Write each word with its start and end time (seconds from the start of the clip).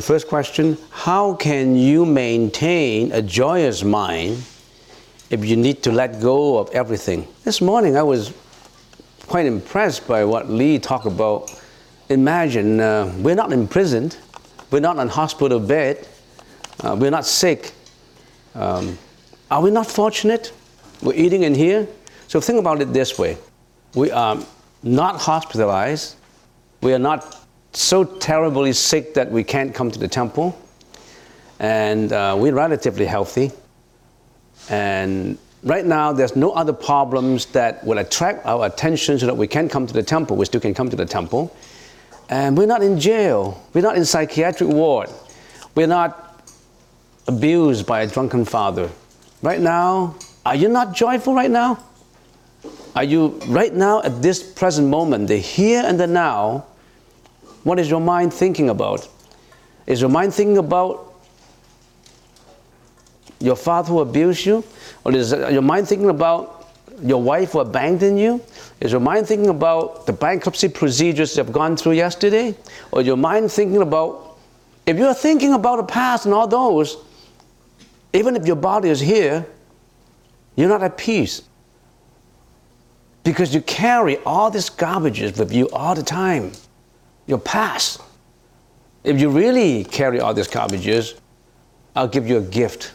the 0.00 0.06
first 0.06 0.28
question 0.28 0.78
How 0.90 1.34
can 1.34 1.76
you 1.76 2.06
maintain 2.06 3.12
a 3.12 3.20
joyous 3.20 3.84
mind 3.84 4.42
if 5.28 5.44
you 5.44 5.56
need 5.56 5.82
to 5.82 5.92
let 5.92 6.22
go 6.22 6.56
of 6.56 6.70
everything? 6.70 7.28
This 7.44 7.60
morning 7.60 7.98
I 7.98 8.02
was 8.02 8.32
quite 9.26 9.44
impressed 9.44 10.08
by 10.08 10.24
what 10.24 10.48
Lee 10.48 10.78
talked 10.78 11.04
about. 11.04 11.54
Imagine 12.08 12.80
uh, 12.80 13.12
we're 13.18 13.34
not 13.34 13.52
imprisoned, 13.52 14.16
we're 14.70 14.80
not 14.80 14.96
on 14.96 15.06
hospital 15.06 15.60
bed, 15.60 16.08
uh, 16.82 16.96
we're 16.98 17.10
not 17.10 17.26
sick. 17.26 17.72
Um, 18.54 18.96
are 19.50 19.60
we 19.60 19.70
not 19.70 19.86
fortunate? 19.86 20.50
We're 21.02 21.12
eating 21.12 21.42
in 21.42 21.54
here. 21.54 21.86
So 22.26 22.40
think 22.40 22.58
about 22.58 22.80
it 22.80 22.94
this 22.94 23.18
way 23.18 23.36
we 23.94 24.10
are 24.10 24.38
not 24.82 25.20
hospitalized, 25.20 26.16
we 26.80 26.94
are 26.94 26.98
not 26.98 27.39
so 27.72 28.04
terribly 28.04 28.72
sick 28.72 29.14
that 29.14 29.30
we 29.30 29.44
can't 29.44 29.74
come 29.74 29.90
to 29.90 29.98
the 29.98 30.08
temple, 30.08 30.58
and 31.58 32.12
uh, 32.12 32.36
we're 32.38 32.54
relatively 32.54 33.06
healthy. 33.06 33.52
And 34.68 35.38
right 35.62 35.84
now, 35.84 36.12
there's 36.12 36.36
no 36.36 36.52
other 36.52 36.72
problems 36.72 37.46
that 37.46 37.84
will 37.84 37.98
attract 37.98 38.46
our 38.46 38.66
attention 38.66 39.18
so 39.18 39.26
that 39.26 39.36
we 39.36 39.46
can 39.46 39.68
come 39.68 39.86
to 39.86 39.92
the 39.92 40.02
temple. 40.02 40.36
We 40.36 40.46
still 40.46 40.60
can 40.60 40.74
come 40.74 40.90
to 40.90 40.96
the 40.96 41.06
temple. 41.06 41.54
And 42.28 42.56
we're 42.56 42.66
not 42.66 42.82
in 42.82 42.98
jail, 43.00 43.60
we're 43.74 43.82
not 43.82 43.96
in 43.96 44.04
psychiatric 44.04 44.70
ward, 44.70 45.10
we're 45.74 45.88
not 45.88 46.42
abused 47.26 47.86
by 47.86 48.02
a 48.02 48.06
drunken 48.06 48.44
father. 48.44 48.88
Right 49.42 49.60
now, 49.60 50.14
are 50.46 50.54
you 50.54 50.68
not 50.68 50.94
joyful 50.94 51.34
right 51.34 51.50
now? 51.50 51.82
Are 52.94 53.04
you 53.04 53.40
right 53.46 53.74
now 53.74 54.02
at 54.02 54.22
this 54.22 54.42
present 54.42 54.88
moment, 54.88 55.28
the 55.28 55.38
here 55.38 55.82
and 55.84 55.98
the 55.98 56.06
now? 56.06 56.66
What 57.62 57.78
is 57.78 57.90
your 57.90 58.00
mind 58.00 58.32
thinking 58.32 58.70
about? 58.70 59.08
Is 59.86 60.00
your 60.00 60.10
mind 60.10 60.34
thinking 60.34 60.58
about 60.58 61.14
your 63.40 63.56
father 63.56 63.88
who 63.88 64.00
abused 64.00 64.46
you? 64.46 64.64
Or 65.04 65.14
is 65.14 65.32
your 65.32 65.62
mind 65.62 65.88
thinking 65.88 66.10
about 66.10 66.68
your 67.02 67.22
wife 67.22 67.52
who 67.52 67.60
abandoned 67.60 68.18
you? 68.18 68.42
Is 68.80 68.92
your 68.92 69.00
mind 69.00 69.26
thinking 69.26 69.48
about 69.48 70.06
the 70.06 70.12
bankruptcy 70.12 70.68
procedures 70.68 71.36
you 71.36 71.42
have 71.42 71.52
gone 71.52 71.76
through 71.76 71.92
yesterday? 71.92 72.54
Or 72.92 73.02
your 73.02 73.16
mind 73.16 73.50
thinking 73.50 73.82
about, 73.82 74.38
if 74.86 74.96
you're 74.96 75.14
thinking 75.14 75.54
about 75.54 75.76
the 75.76 75.84
past 75.84 76.24
and 76.24 76.34
all 76.34 76.46
those, 76.46 76.96
even 78.12 78.36
if 78.36 78.46
your 78.46 78.56
body 78.56 78.88
is 78.88 79.00
here, 79.00 79.46
you're 80.56 80.68
not 80.68 80.82
at 80.82 80.96
peace. 80.96 81.42
Because 83.22 83.54
you 83.54 83.60
carry 83.60 84.16
all 84.24 84.50
these 84.50 84.70
garbages 84.70 85.38
with 85.38 85.52
you 85.52 85.68
all 85.70 85.94
the 85.94 86.02
time. 86.02 86.52
Your 87.30 87.38
past. 87.38 88.02
If 89.04 89.20
you 89.20 89.30
really 89.30 89.84
carry 89.84 90.18
all 90.18 90.34
these 90.34 90.48
garbages, 90.48 91.18
I'll 91.94 92.08
give 92.08 92.26
you 92.28 92.38
a 92.38 92.42
gift, 92.42 92.92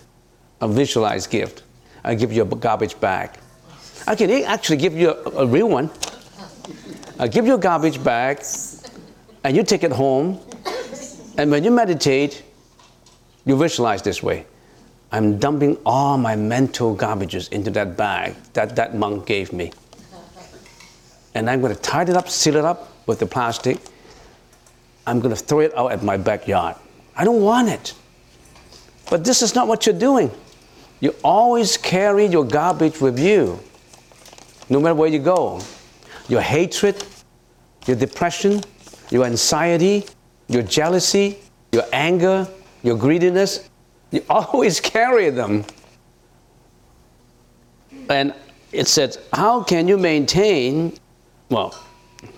a 0.59 0.67
visualized 0.67 1.29
gift. 1.29 1.63
I'll 2.03 2.17
give 2.17 2.33
you 2.33 2.41
a 2.43 2.45
garbage 2.45 2.99
bag. 2.99 3.31
I 4.05 4.13
can 4.13 4.29
actually 4.43 4.75
give 4.75 4.93
you 4.93 5.11
a, 5.11 5.43
a 5.43 5.45
real 5.47 5.69
one. 5.69 5.89
I'll 7.17 7.29
give 7.29 7.45
you 7.45 7.55
a 7.55 7.57
garbage 7.57 8.03
bag, 8.03 8.43
and 9.45 9.55
you 9.55 9.63
take 9.63 9.83
it 9.83 9.93
home. 9.93 10.39
And 11.37 11.49
when 11.49 11.63
you 11.63 11.71
meditate, 11.71 12.43
you 13.45 13.55
visualize 13.55 14.01
this 14.01 14.21
way. 14.21 14.45
I'm 15.13 15.39
dumping 15.39 15.77
all 15.85 16.17
my 16.17 16.35
mental 16.35 16.93
garbages 16.93 17.49
into 17.53 17.71
that 17.71 17.95
bag 17.95 18.35
that 18.51 18.75
that 18.75 18.95
monk 18.95 19.25
gave 19.25 19.53
me 19.53 19.71
and 21.35 21.49
I'm 21.49 21.61
going 21.61 21.75
to 21.75 21.81
tie 21.81 22.03
it 22.03 22.09
up, 22.09 22.29
seal 22.29 22.55
it 22.55 22.65
up 22.65 22.89
with 23.07 23.19
the 23.19 23.25
plastic. 23.25 23.77
I'm 25.07 25.19
going 25.19 25.35
to 25.35 25.41
throw 25.41 25.59
it 25.59 25.77
out 25.77 25.91
at 25.91 26.03
my 26.03 26.17
backyard. 26.17 26.75
I 27.15 27.23
don't 27.23 27.41
want 27.41 27.69
it. 27.69 27.93
But 29.09 29.23
this 29.23 29.41
is 29.41 29.55
not 29.55 29.67
what 29.67 29.85
you're 29.85 29.97
doing. 29.97 30.31
You 30.99 31.13
always 31.23 31.77
carry 31.77 32.25
your 32.25 32.43
garbage 32.45 32.99
with 32.99 33.19
you, 33.19 33.59
no 34.69 34.79
matter 34.79 34.95
where 34.95 35.09
you 35.09 35.19
go. 35.19 35.61
Your 36.27 36.41
hatred, 36.41 37.03
your 37.85 37.95
depression, 37.95 38.61
your 39.11 39.25
anxiety, 39.25 40.05
your 40.47 40.63
jealousy, 40.63 41.39
your 41.71 41.83
anger, 41.93 42.47
your 42.81 42.97
greediness, 42.97 43.69
you 44.11 44.23
always 44.29 44.79
carry 44.79 45.29
them. 45.29 45.65
And 48.09 48.33
it 48.71 48.87
says, 48.87 49.19
How 49.33 49.63
can 49.63 49.87
you 49.87 49.97
maintain 49.97 50.97
well, 51.49 51.75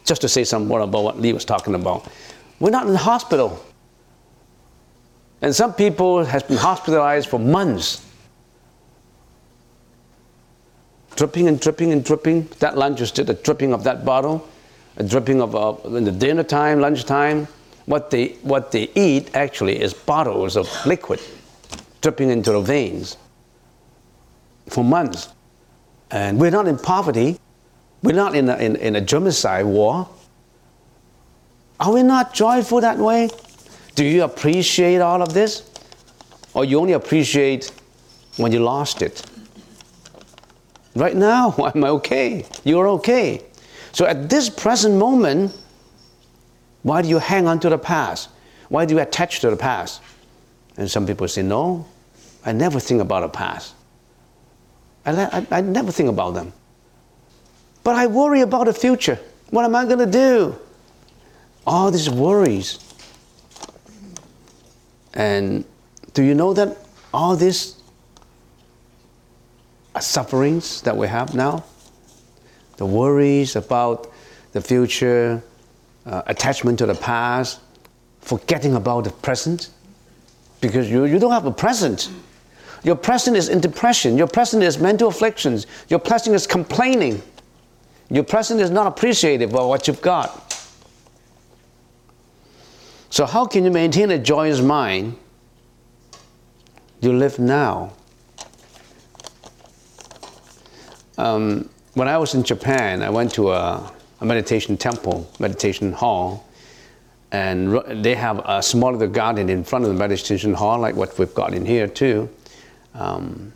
just 0.06 0.22
to 0.22 0.30
say 0.30 0.44
some 0.44 0.68
more 0.68 0.82
about 0.82 1.04
what 1.04 1.20
Lee 1.20 1.34
was 1.34 1.46
talking 1.46 1.76
about, 1.76 2.08
we're 2.60 2.72
not 2.72 2.88
in 2.88 2.94
the 2.94 3.00
hospital. 3.00 3.64
And 5.42 5.56
some 5.56 5.74
people 5.74 6.26
has 6.26 6.44
been 6.44 6.58
hospitalized 6.58 7.30
for 7.30 7.40
months. 7.40 8.04
Dripping 11.16 11.48
and 11.48 11.60
dripping 11.60 11.92
and 11.92 12.04
dripping. 12.04 12.48
That 12.60 12.78
lunch 12.78 13.02
is 13.02 13.12
just 13.12 13.30
a 13.30 13.34
dripping 13.34 13.74
of 13.74 13.84
that 13.84 14.06
bottle, 14.06 14.48
a 14.98 15.04
dripping 15.04 15.42
of 15.42 15.56
uh, 15.56 15.96
in 15.96 16.04
the 16.04 16.12
dinner 16.12 16.44
time, 16.44 16.80
lunchtime. 16.80 17.48
What 17.86 18.10
they, 18.10 18.30
what 18.42 18.72
they 18.72 18.90
eat 18.96 19.34
actually 19.36 19.80
is 19.80 19.94
bottles 19.94 20.58
of 20.58 20.70
liquid 20.86 21.22
dripping 22.02 22.30
into 22.30 22.52
the 22.52 22.62
veins 22.62 23.18
for 24.68 24.84
months. 24.84 25.30
And 26.12 26.40
we're 26.40 26.52
not 26.52 26.68
in 26.68 26.78
poverty. 26.78 27.40
We're 28.04 28.16
not 28.16 28.36
in 28.36 28.50
a, 28.50 28.58
in, 28.58 28.76
in 28.76 28.96
a 28.96 29.02
genocide 29.02 29.66
war. 29.66 30.08
Are 31.80 31.94
we 31.94 32.04
not 32.04 32.34
joyful 32.34 32.82
that 32.82 32.98
way? 32.98 33.30
Do 33.96 34.04
you 34.04 34.24
appreciate 34.24 35.00
all 35.00 35.22
of 35.22 35.34
this? 35.34 35.70
Or 36.54 36.66
you 36.66 36.80
only 36.80 36.94
appreciate 36.94 37.72
when 38.38 38.52
you 38.52 38.60
lost 38.60 39.02
it? 39.02 39.24
Right 40.96 41.16
now, 41.16 41.54
I'm 41.64 41.84
okay. 41.84 42.46
You're 42.64 42.88
okay. 42.90 43.44
So 43.92 44.06
at 44.06 44.30
this 44.30 44.50
present 44.50 44.96
moment, 44.96 45.56
why 46.84 47.02
do 47.02 47.10
you 47.10 47.20
hang 47.20 47.48
on 47.48 47.60
to 47.62 47.70
the 47.70 47.78
past? 47.78 48.30
Why 48.70 48.86
do 48.86 48.96
you 48.96 49.02
attach 49.02 49.40
to 49.42 49.50
the 49.50 49.58
past? 49.58 50.02
And 50.78 50.90
some 50.90 51.06
people 51.06 51.28
say, 51.28 51.42
no, 51.42 51.86
I 52.46 52.52
never 52.52 52.80
think 52.80 53.02
about 53.02 53.22
the 53.22 53.30
past. 53.30 53.74
I, 55.06 55.12
I, 55.12 55.48
I 55.58 55.62
never 55.62 55.92
think 55.92 56.10
about 56.10 56.34
them. 56.34 56.54
But 57.84 57.96
I 57.96 58.08
worry 58.08 58.42
about 58.42 58.66
the 58.66 58.74
future. 58.74 59.20
What 59.50 59.64
am 59.66 59.76
I 59.76 59.86
going 59.86 60.00
to 60.00 60.06
do? 60.06 60.60
All 61.68 61.92
these 61.92 62.10
worries. 62.10 62.80
And 65.14 65.66
do 66.14 66.24
you 66.24 66.34
know 66.34 66.54
that 66.54 66.78
all 67.14 67.36
these 67.36 67.76
sufferings 70.00 70.82
that 70.84 70.96
we 70.96 71.08
have 71.08 71.36
now, 71.36 71.66
the 72.78 72.86
worries 72.86 73.58
about 73.58 74.10
the 74.54 74.62
future, 74.62 75.44
uh, 76.06 76.22
attachment 76.28 76.80
to 76.80 76.86
the 76.86 76.96
past, 76.96 77.60
forgetting 78.22 78.76
about 78.76 79.04
the 79.04 79.10
present, 79.10 79.70
because 80.62 80.90
you, 80.90 81.04
you 81.04 81.20
don't 81.20 81.34
have 81.34 81.48
a 81.48 81.52
present. 81.52 82.10
Your 82.84 82.96
present 82.96 83.36
is 83.36 83.50
in 83.50 83.60
depression. 83.60 84.18
Your 84.18 84.28
present 84.28 84.64
is 84.64 84.78
mental 84.78 85.10
afflictions. 85.10 85.68
Your 85.90 86.00
present 86.00 86.34
is 86.34 86.48
complaining. 86.48 87.22
Your 88.10 88.24
present 88.24 88.62
is 88.62 88.70
not 88.70 88.88
appreciative 88.88 89.54
of 89.54 89.68
what 89.68 89.88
you've 89.88 90.02
got. 90.02 90.47
So, 93.18 93.26
how 93.26 93.48
can 93.48 93.64
you 93.64 93.72
maintain 93.72 94.12
a 94.12 94.20
joyous 94.20 94.62
mind? 94.62 95.18
You 97.02 97.14
live 97.14 97.40
now. 97.40 97.94
Um, 101.18 101.68
when 101.96 102.08
I 102.08 102.20
was 102.20 102.36
in 102.36 102.44
Japan, 102.44 103.02
I 103.02 103.10
went 103.10 103.34
to 103.34 103.54
a, 103.54 103.92
a 104.22 104.24
meditation 104.24 104.78
temple, 104.78 105.28
meditation 105.40 105.94
hall, 105.94 106.48
and 107.32 107.82
they 108.04 108.14
have 108.14 108.40
a 108.46 108.62
small 108.62 108.92
little 108.92 109.08
garden 109.08 109.50
in 109.50 109.64
front 109.64 109.84
of 109.84 109.90
the 109.90 109.98
meditation 109.98 110.54
hall, 110.54 110.78
like 110.78 110.96
what 110.96 111.18
we've 111.18 111.34
got 111.34 111.56
in 111.56 111.66
here 111.66 111.88
too. 111.88 112.30
Um, 112.94 113.52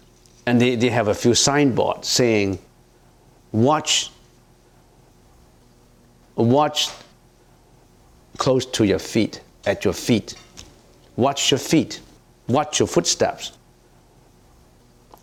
and 0.47 0.59
they, 0.59 0.75
they 0.75 0.89
have 0.89 1.07
a 1.07 1.13
few 1.13 1.35
signboards 1.35 2.07
saying, 2.07 2.57
Watch 3.51 4.09
watch 6.35 6.89
close 8.39 8.65
to 8.65 8.85
your 8.85 8.97
feet, 8.97 9.39
at 9.65 9.85
your 9.85 9.93
feet. 9.93 10.35
Watch 11.15 11.51
your 11.51 11.59
feet. 11.59 12.01
Watch 12.47 12.79
your 12.79 12.87
footsteps. 12.87 13.53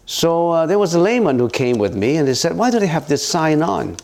So 0.06 0.50
uh, 0.50 0.66
there 0.66 0.78
was 0.78 0.94
a 0.94 0.98
layman 0.98 1.38
who 1.38 1.48
came 1.48 1.76
with 1.78 1.94
me 1.94 2.16
and 2.16 2.26
they 2.26 2.34
said, 2.34 2.56
Why 2.56 2.70
do 2.70 2.78
they 2.78 2.86
have 2.86 3.08
this 3.08 3.26
sign 3.26 3.62
on? 3.62 3.96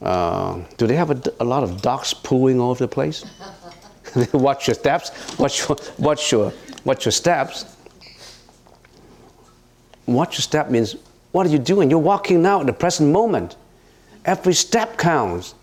Uh, 0.00 0.62
do 0.78 0.86
they 0.86 0.96
have 0.96 1.10
a, 1.10 1.22
a, 1.40 1.44
lot 1.44 1.62
of 1.62 1.82
dogs 1.82 2.14
pooing 2.14 2.58
all 2.58 2.70
over 2.70 2.84
the 2.84 2.88
place? 2.88 3.24
watch 4.32 4.66
your 4.66 4.74
steps. 4.74 5.38
Watch 5.38 5.68
your, 5.68 5.76
watch, 5.98 6.32
your, 6.32 6.52
watch 6.84 7.04
your 7.04 7.12
steps. 7.12 7.76
Watch 10.06 10.38
your 10.38 10.42
step 10.42 10.70
means, 10.70 10.96
what 11.32 11.46
are 11.46 11.50
you 11.50 11.58
doing? 11.58 11.90
You're 11.90 11.98
walking 11.98 12.40
now 12.40 12.60
in 12.60 12.66
the 12.66 12.72
present 12.72 13.12
moment. 13.12 13.56
Every 14.24 14.54
step 14.54 14.96
counts. 14.96 15.54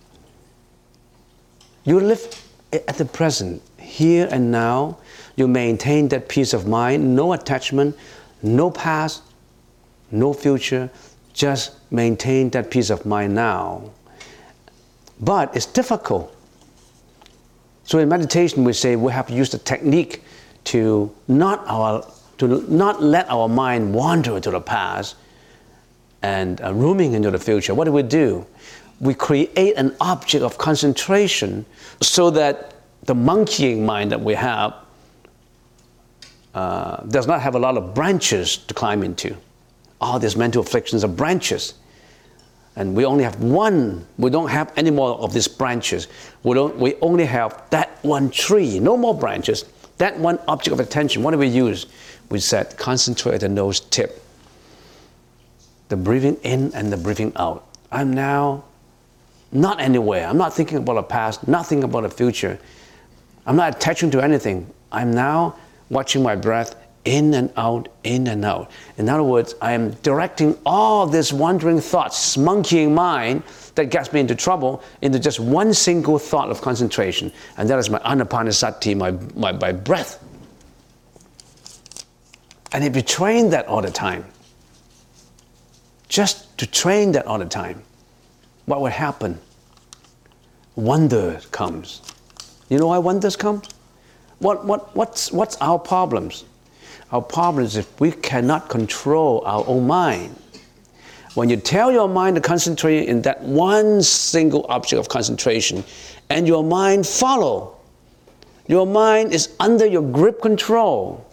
You 1.84 2.00
live 2.00 2.44
at 2.74 2.98
the 2.98 3.06
present, 3.06 3.62
here 3.88 4.28
and 4.30 4.51
now. 4.51 4.98
you 5.38 5.48
maintain 5.48 6.10
that 6.10 6.28
peace 6.28 6.51
of 6.54 6.68
mind, 6.68 7.16
no 7.16 7.31
attachment, 7.31 7.95
no 8.42 8.69
past, 8.72 9.22
no 10.12 10.34
future, 10.34 10.89
just 11.34 11.74
maintain 11.92 12.50
that 12.50 12.72
peace 12.72 12.89
of 12.89 13.06
mind 13.06 13.36
now. 13.36 13.92
But 15.19 15.56
it's 15.56 15.68
difficult. 15.68 16.36
So 17.84 18.00
in 18.00 18.10
meditation, 18.10 18.63
we 18.63 18.74
say 18.74 18.95
we 18.95 19.12
have 19.12 19.28
to 19.28 19.34
use 19.34 19.51
the 19.51 19.60
technique 19.60 20.24
to 20.66 21.13
not, 21.28 21.63
our, 21.68 22.06
to 22.39 22.48
not 22.69 23.01
let 23.01 23.30
our 23.30 23.48
mind 23.48 23.94
wander 23.94 24.39
to 24.39 24.51
the 24.51 24.60
past 24.60 25.16
and 26.24 26.60
uh, 26.62 26.74
roaming 26.74 27.13
into 27.13 27.30
the 27.30 27.39
future. 27.39 27.75
What 27.75 27.86
do 27.86 27.92
we 27.92 28.01
do? 28.04 28.45
We 29.00 29.13
create 29.13 29.78
an 29.78 29.95
object 30.01 30.44
of 30.44 30.57
concentration 30.57 31.66
so 32.01 32.31
that 32.31 32.74
the 33.03 33.15
monkeying 33.15 33.85
mind 33.85 34.11
that 34.11 34.21
we 34.21 34.33
have 34.33 34.73
uh, 36.53 37.03
does 37.03 37.27
not 37.27 37.41
have 37.41 37.55
a 37.55 37.59
lot 37.59 37.77
of 37.77 37.94
branches 37.94 38.57
to 38.57 38.73
climb 38.73 39.03
into. 39.03 39.35
All 40.01 40.19
these 40.19 40.35
mental 40.35 40.61
afflictions 40.61 41.03
are 41.03 41.07
branches. 41.07 41.75
And 42.75 42.95
we 42.95 43.05
only 43.05 43.23
have 43.23 43.41
one. 43.41 44.05
We 44.17 44.29
don't 44.29 44.49
have 44.49 44.71
any 44.75 44.91
more 44.91 45.17
of 45.19 45.33
these 45.33 45.47
branches. 45.47 46.07
We, 46.44 46.53
don't, 46.53 46.77
we 46.77 46.95
only 47.01 47.25
have 47.25 47.63
that 47.71 47.97
one 48.03 48.29
tree, 48.29 48.79
no 48.79 48.95
more 48.95 49.17
branches. 49.17 49.65
That 49.97 50.17
one 50.19 50.39
object 50.47 50.73
of 50.73 50.79
attention. 50.79 51.23
What 51.23 51.31
do 51.31 51.38
we 51.38 51.47
use? 51.47 51.88
We 52.29 52.39
said 52.39 52.77
concentrate 52.77 53.35
at 53.35 53.41
the 53.41 53.50
nose 53.50 53.79
tip. 53.79 54.23
The 55.89 55.97
breathing 55.97 56.35
in 56.43 56.71
and 56.75 56.91
the 56.93 56.97
breathing 56.97 57.33
out. 57.35 57.65
I'm 57.91 58.13
now 58.13 58.65
not 59.51 59.79
anywhere. 59.79 60.27
I'm 60.27 60.38
not 60.38 60.53
thinking 60.53 60.77
about 60.77 60.95
the 60.95 61.03
past, 61.03 61.47
nothing 61.47 61.83
about 61.83 62.03
the 62.03 62.09
future. 62.09 62.59
I'm 63.47 63.55
not 63.55 63.77
attaching 63.77 64.11
to 64.11 64.21
anything. 64.21 64.71
I'm 64.91 65.11
now 65.11 65.55
watching 65.89 66.21
my 66.21 66.35
breath 66.35 66.75
in 67.05 67.33
and 67.33 67.49
out, 67.55 67.88
in 68.03 68.27
and 68.27 68.44
out. 68.44 68.69
In 68.97 69.07
other 69.07 69.23
words, 69.23 69.55
I 69.61 69.71
am 69.71 69.91
directing 70.03 70.57
all 70.65 71.07
these 71.07 71.31
wandering 71.31 71.79
thoughts, 71.79 72.38
monkeying 72.38 72.94
mind 72.94 73.44
that 73.75 73.85
gets 73.85 74.11
me 74.11 74.19
into 74.19 74.35
trouble, 74.35 74.83
into 75.01 75.17
just 75.17 75.39
one 75.39 75.73
single 75.73 76.19
thought 76.19 76.49
of 76.49 76.61
concentration. 76.61 77.31
And 77.55 77.69
that 77.69 77.79
is 77.79 77.89
my 77.89 77.99
anapanasati, 77.99 78.97
my, 78.97 79.11
my, 79.35 79.53
my 79.53 79.71
breath. 79.71 80.21
And 82.73 82.83
if 82.83 82.97
you 82.97 83.01
train 83.01 83.50
that 83.51 83.65
all 83.67 83.81
the 83.81 83.91
time, 83.91 84.25
just 86.09 86.57
to 86.57 86.67
train 86.67 87.13
that 87.13 87.25
all 87.25 87.39
the 87.39 87.45
time, 87.45 87.81
what 88.65 88.81
will 88.81 88.88
happen? 88.88 89.39
Wonder 90.75 91.39
comes. 91.51 92.01
You 92.69 92.77
know 92.77 92.87
why 92.87 92.97
wonders 92.97 93.35
come? 93.35 93.61
What, 94.39 94.65
what, 94.65 94.95
what's, 94.95 95.31
what's 95.31 95.55
our 95.57 95.79
problems? 95.79 96.45
Our 97.11 97.21
problem 97.21 97.63
is 97.63 97.75
if 97.77 97.99
we 97.99 98.11
cannot 98.11 98.69
control 98.69 99.41
our 99.45 99.65
own 99.67 99.87
mind. 99.87 100.35
When 101.35 101.49
you 101.49 101.55
tell 101.55 101.91
your 101.91 102.09
mind 102.09 102.35
to 102.35 102.41
concentrate 102.41 103.07
in 103.07 103.21
that 103.21 103.41
one 103.41 104.01
single 104.01 104.65
object 104.69 104.99
of 104.99 105.07
concentration, 105.07 105.83
and 106.29 106.47
your 106.47 106.63
mind 106.63 107.07
follow, 107.07 107.77
your 108.67 108.85
mind 108.85 109.33
is 109.33 109.55
under 109.59 109.85
your 109.85 110.01
grip 110.01 110.41
control, 110.41 111.25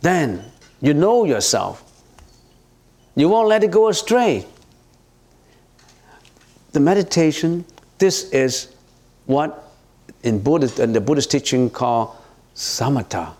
then 0.00 0.44
you 0.80 0.94
know 0.94 1.24
yourself. 1.24 1.82
You 3.16 3.28
won't 3.28 3.48
let 3.48 3.64
it 3.64 3.70
go 3.70 3.88
astray. 3.88 4.46
The 6.72 6.80
meditation, 6.80 7.64
this 7.98 8.30
is 8.30 8.74
what 9.26 9.65
in, 10.26 10.40
Buddhist, 10.40 10.78
in 10.78 10.92
the 10.92 11.00
Buddhist 11.00 11.30
teaching 11.30 11.70
called 11.70 12.16
samatha 12.54 13.34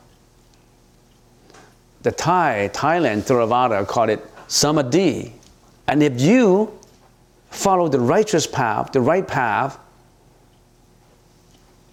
the 2.07 2.13
Thai, 2.13 2.71
Thailand 2.73 3.23
Theravada 3.23 3.85
call 3.85 4.09
it 4.09 4.25
samadhi. 4.47 5.33
And 5.89 6.05
if 6.05 6.21
you 6.21 6.79
follow 7.51 7.89
the 7.89 7.99
righteous 7.99 8.47
path, 8.47 8.93
the 8.93 9.01
right 9.01 9.27
path, 9.27 9.77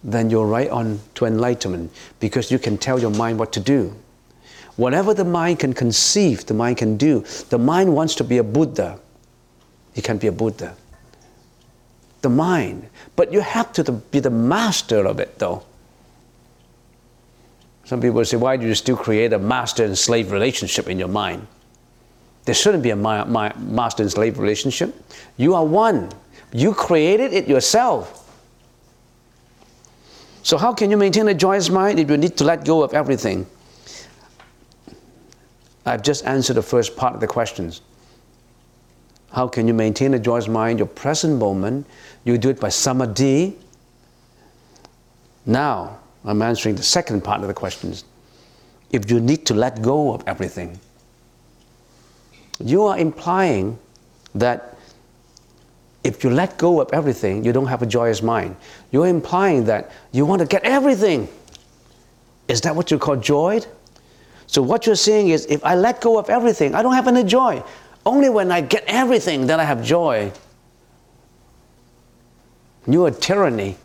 then 0.04 0.30
you're 0.30 0.46
right 0.46 0.70
on 0.70 1.00
to 1.16 1.26
enlightenment 1.26 1.92
because 2.20 2.52
you 2.52 2.60
can 2.60 2.78
tell 2.78 3.00
your 3.00 3.10
mind 3.10 3.40
what 3.40 3.52
to 3.54 3.60
do. 3.60 3.96
Whatever 4.76 5.16
the 5.16 5.26
mind 5.26 5.58
can 5.58 5.74
conceive, 5.74 6.46
the 6.46 6.54
mind 6.54 6.78
can 6.78 6.96
do. 6.96 7.26
The 7.50 7.58
mind 7.58 7.96
wants 7.96 8.14
to 8.16 8.24
be 8.24 8.38
a 8.38 8.44
Buddha. 8.44 9.00
You 9.96 10.04
can 10.04 10.20
be 10.20 10.28
a 10.28 10.32
Buddha. 10.32 10.76
The 12.24 12.30
mind. 12.30 12.90
But 13.16 13.32
you 13.32 13.42
have 13.42 13.72
to 13.74 13.92
be 13.92 14.20
the 14.20 14.32
master 14.32 15.06
of 15.06 15.20
it, 15.20 15.38
though. 15.38 15.64
Some 17.84 18.00
people 18.00 18.24
say, 18.24 18.38
why 18.38 18.56
do 18.56 18.66
you 18.66 18.74
still 18.76 18.96
create 18.96 19.34
a 19.34 19.38
master 19.38 19.84
and 19.84 19.98
slave 19.98 20.32
relationship 20.32 20.90
in 20.90 20.98
your 20.98 21.10
mind? 21.10 21.46
There 22.46 22.56
shouldn't 22.56 22.82
be 22.82 22.92
a 22.92 22.96
master 22.96 24.04
and 24.04 24.12
slave 24.12 24.40
relationship. 24.40 24.96
You 25.36 25.54
are 25.54 25.66
one. 25.66 26.10
You 26.54 26.74
created 26.74 27.34
it 27.34 27.48
yourself. 27.48 28.22
So, 30.44 30.58
how 30.58 30.74
can 30.74 30.92
you 30.92 30.98
maintain 30.98 31.28
a 31.28 31.34
joyous 31.34 31.70
mind 31.70 32.00
if 32.00 32.10
you 32.10 32.18
need 32.18 32.38
to 32.38 32.44
let 32.44 32.66
go 32.66 32.84
of 32.84 32.94
everything? 32.94 33.46
I've 35.86 36.04
just 36.04 36.26
answered 36.26 36.56
the 36.56 36.62
first 36.62 36.96
part 36.96 37.16
of 37.16 37.20
the 37.20 37.28
questions. 37.28 37.82
How 39.34 39.48
can 39.48 39.68
you 39.68 39.74
maintain 39.74 40.14
a 40.14 40.20
joyous 40.20 40.48
mind, 40.48 40.78
your 40.78 40.88
present 40.88 41.40
moment? 41.40 41.88
You 42.24 42.38
do 42.38 42.50
it 42.50 42.60
by 42.60 42.70
samadhi. 42.70 43.58
Now, 45.48 45.98
I'm 46.24 46.42
answering 46.44 46.76
the 46.76 46.84
second 46.84 47.24
part 47.24 47.42
of 47.42 47.48
the 47.48 47.54
questions. 47.54 48.06
If 48.92 49.10
you 49.10 49.20
need 49.20 49.48
to 49.48 49.56
let 49.56 49.82
go 49.82 50.14
of 50.14 50.24
everything, 50.28 50.80
you 52.64 52.84
are 52.84 52.98
implying 52.98 53.80
that 54.36 54.78
if 56.04 56.24
you 56.24 56.30
let 56.30 56.58
go 56.60 56.80
of 56.80 56.90
everything, 56.94 57.44
you 57.44 57.52
don't 57.52 57.66
have 57.66 57.82
a 57.82 57.88
joyous 57.88 58.22
mind. 58.22 58.56
You're 58.92 59.08
implying 59.08 59.66
that 59.66 59.92
you 60.12 60.28
want 60.28 60.42
to 60.42 60.48
get 60.48 60.64
everything. 60.64 61.28
Is 62.48 62.62
that 62.62 62.76
what 62.76 62.92
you 62.92 63.00
call 63.00 63.16
joy? 63.16 63.62
So, 64.46 64.62
what 64.62 64.86
you're 64.86 64.96
saying 64.96 65.30
is 65.30 65.48
if 65.48 65.64
I 65.66 65.74
let 65.74 66.02
go 66.02 66.20
of 66.20 66.30
everything, 66.30 66.76
I 66.76 66.84
don't 66.84 66.94
have 66.94 67.08
any 67.08 67.24
joy. 67.24 67.64
Only 68.06 68.30
when 68.30 68.52
I 68.52 68.62
get 68.62 68.84
everything 68.88 69.48
that 69.48 69.60
I 69.60 69.64
have 69.64 69.84
joy. 69.84 70.32
Are 72.86 73.12
tyranny 73.12 73.78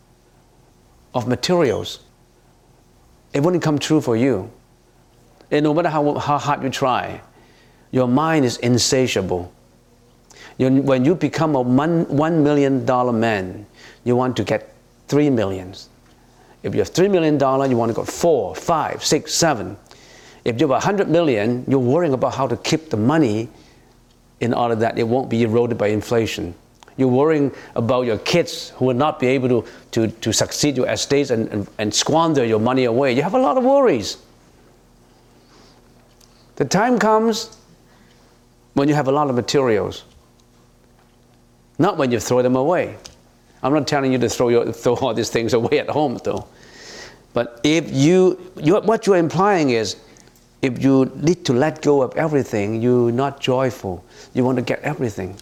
of 1.15 1.29
materials 1.29 2.01
it 3.33 3.43
wouldn't 3.43 3.63
come 3.63 3.79
true 3.79 4.01
for 4.01 4.17
you. 4.17 4.51
And 5.51 5.65
no 5.65 5.75
matter 5.75 5.89
how, 5.89 6.19
how 6.19 6.39
hard 6.39 6.63
you 6.63 6.71
try, 6.71 7.21
your 7.91 8.09
mind 8.09 8.45
is 8.45 8.57
insatiable. 8.59 9.53
You, 10.59 10.83
when 10.83 11.05
you 11.05 11.15
become 11.15 11.55
a 11.55 11.61
one, 11.61 12.09
one 12.09 12.43
million 12.43 12.85
dollar 12.85 13.13
man, 13.13 13.67
you 14.05 14.17
want 14.17 14.37
to 14.39 14.45
get 14.45 14.75
three 15.09 15.31
millions. 15.31 15.89
If 16.63 16.75
you 16.75 16.81
have 16.81 16.89
three 16.89 17.09
million 17.09 17.39
dollar, 17.39 17.67
you 17.67 17.77
want 17.77 17.91
to 17.91 17.95
go 17.95 18.05
four, 18.05 18.55
five, 18.55 19.05
six, 19.05 19.35
seven. 19.35 19.77
If 20.45 20.61
you 20.61 20.69
have 20.69 20.77
a 20.77 20.81
hundred 20.81 21.09
million, 21.09 21.65
you're 21.69 21.79
worrying 21.79 22.15
about 22.15 22.35
how 22.35 22.47
to 22.47 22.57
keep 22.57 22.91
the 22.91 22.97
money 22.97 23.49
in 24.41 24.55
order 24.55 24.75
that 24.77 24.99
it 24.99 25.07
won't 25.07 25.29
be 25.29 25.43
eroded 25.43 25.79
by 25.79 25.89
inflation. 25.89 26.55
You're 26.97 27.09
worrying 27.09 27.53
about 27.77 28.03
your 28.07 28.19
kids 28.19 28.71
who 28.71 28.87
will 28.87 28.95
not 28.95 29.21
be 29.21 29.29
able 29.29 29.49
to, 29.49 29.65
to, 29.93 30.09
to 30.09 30.33
succeed 30.33 30.77
your 30.77 30.89
estates 30.89 31.31
and, 31.31 31.49
and, 31.49 31.69
and 31.79 31.95
squander 31.95 32.45
your 32.45 32.59
money 32.59 32.85
away. 32.85 33.13
You 33.13 33.23
have 33.23 33.35
a 33.35 33.39
lot 33.39 33.57
of 33.57 33.65
worries. 33.65 34.19
The 36.57 36.65
time 36.65 36.99
comes 36.99 37.57
when 38.75 38.89
you 38.89 38.95
have 38.95 39.07
a 39.07 39.13
lot 39.13 39.31
of 39.31 39.37
materials, 39.37 40.05
not 41.79 41.97
when 41.97 42.11
you 42.11 42.19
throw 42.19 42.43
them 42.43 42.57
away. 42.57 42.97
I'm 43.63 43.73
not 43.73 43.87
telling 43.87 44.13
you 44.13 44.19
to 44.19 44.29
throw, 44.29 44.49
your, 44.49 44.73
throw 44.73 44.97
all 44.97 45.15
these 45.15 45.31
things 45.31 45.53
away 45.53 45.79
at 45.79 45.89
home, 45.89 46.19
though. 46.25 46.49
But 47.33 47.61
if 47.63 47.93
you, 47.93 48.53
you, 48.57 48.77
what 48.81 49.07
you're 49.07 49.17
implying 49.17 49.71
is, 49.71 49.97
if 50.61 50.83
you 50.83 51.11
need 51.17 51.45
to 51.45 51.53
let 51.53 51.83
go 51.83 52.03
of 52.03 52.15
everything, 52.17 52.83
you're 52.83 53.13
not 53.13 53.41
joyful. 53.41 54.05
You 54.35 54.45
want 54.45 54.57
to 54.57 54.63
get 54.63 54.81
everything. 54.81 55.37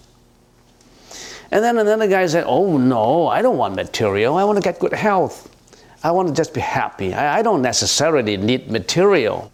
And 1.50 1.64
then 1.64 1.78
another 1.78 2.06
guy 2.06 2.26
said, 2.26 2.44
Oh 2.46 2.76
no, 2.76 3.28
I 3.28 3.40
don't 3.40 3.56
want 3.56 3.75
material. 3.75 4.37
I 4.37 4.44
want 4.44 4.56
to 4.56 4.62
get 4.62 4.78
good 4.78 4.92
health. 4.92 5.49
I 6.02 6.11
want 6.11 6.28
to 6.28 6.35
just 6.35 6.52
be 6.52 6.61
happy. 6.61 7.14
I, 7.14 7.38
I 7.38 7.42
don't 7.42 7.62
necessarily 7.62 8.37
need 8.37 8.70
material. 8.70 9.50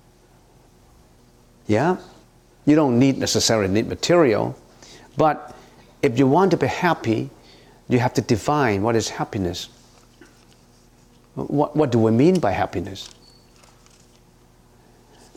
Yeah? 1.67 1.97
You 2.67 2.75
don't 2.77 2.99
need 2.99 3.19
necessarily 3.19 3.73
need 3.73 3.89
material. 3.89 4.59
But 5.17 5.55
if 6.03 6.19
you 6.19 6.27
want 6.27 6.51
to 6.53 6.57
be 6.57 6.67
happy, 6.67 7.31
you 7.89 7.99
have 7.99 8.15
to 8.15 8.23
define 8.23 8.83
what 8.83 8.97
is 8.97 9.09
happiness. 9.09 9.69
What, 11.35 11.77
what 11.77 11.91
do 11.91 11.99
we 11.99 12.11
mean 12.11 12.41
by 12.41 12.51
happiness? 12.51 13.09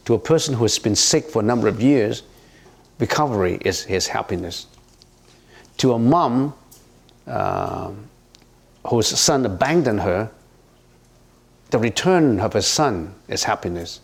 To 0.06 0.14
a 0.14 0.20
person 0.20 0.54
who 0.54 0.64
has 0.64 0.78
been 0.80 0.96
sick 0.96 1.30
for 1.30 1.42
a 1.42 1.46
number 1.46 1.68
of 1.68 1.82
years, 1.82 2.24
recovery 3.00 3.58
is 3.62 3.84
his 3.84 4.08
happiness 4.08 4.68
to 5.78 5.94
a 5.94 6.00
mom 6.00 6.54
uh, 7.28 7.92
whose 8.88 9.08
son 9.08 9.46
abandoned 9.46 10.02
her, 10.02 10.30
the 11.72 11.80
return 11.80 12.40
of 12.40 12.54
her 12.54 12.62
son 12.62 13.14
is 13.28 13.44
happiness. 13.44 14.00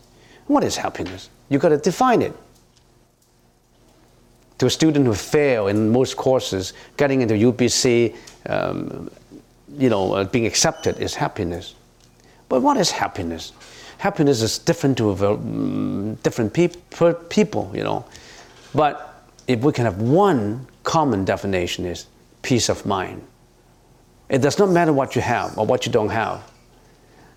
What 0.46 0.64
is 0.64 0.76
happiness? 0.76 1.30
You've 1.48 1.62
got 1.62 1.70
to 1.70 1.78
define 1.78 2.22
it. 2.22 2.34
To 4.58 4.66
a 4.66 4.70
student 4.70 5.06
who 5.06 5.14
failed 5.14 5.70
in 5.70 5.90
most 5.90 6.16
courses, 6.16 6.72
getting 6.96 7.20
into 7.22 7.34
UBC, 7.34 8.16
um, 8.46 9.10
you 9.76 9.88
know, 9.88 10.14
uh, 10.14 10.24
being 10.24 10.46
accepted 10.46 10.98
is 10.98 11.14
happiness. 11.14 11.74
But 12.48 12.60
what 12.60 12.76
is 12.76 12.90
happiness? 12.90 13.52
Happiness 14.02 14.42
is 14.42 14.58
different 14.58 14.98
to 14.98 16.18
different 16.24 16.52
peop- 16.52 17.28
people, 17.28 17.70
you 17.72 17.84
know. 17.84 18.04
But 18.74 19.22
if 19.46 19.60
we 19.60 19.72
can 19.72 19.84
have 19.84 20.02
one 20.02 20.66
common 20.82 21.24
definition 21.24 21.84
is 21.86 22.06
peace 22.42 22.68
of 22.68 22.84
mind. 22.84 23.22
It 24.28 24.42
does 24.42 24.58
not 24.58 24.70
matter 24.70 24.92
what 24.92 25.14
you 25.14 25.22
have 25.22 25.56
or 25.56 25.64
what 25.64 25.86
you 25.86 25.92
don't 25.92 26.08
have. 26.08 26.42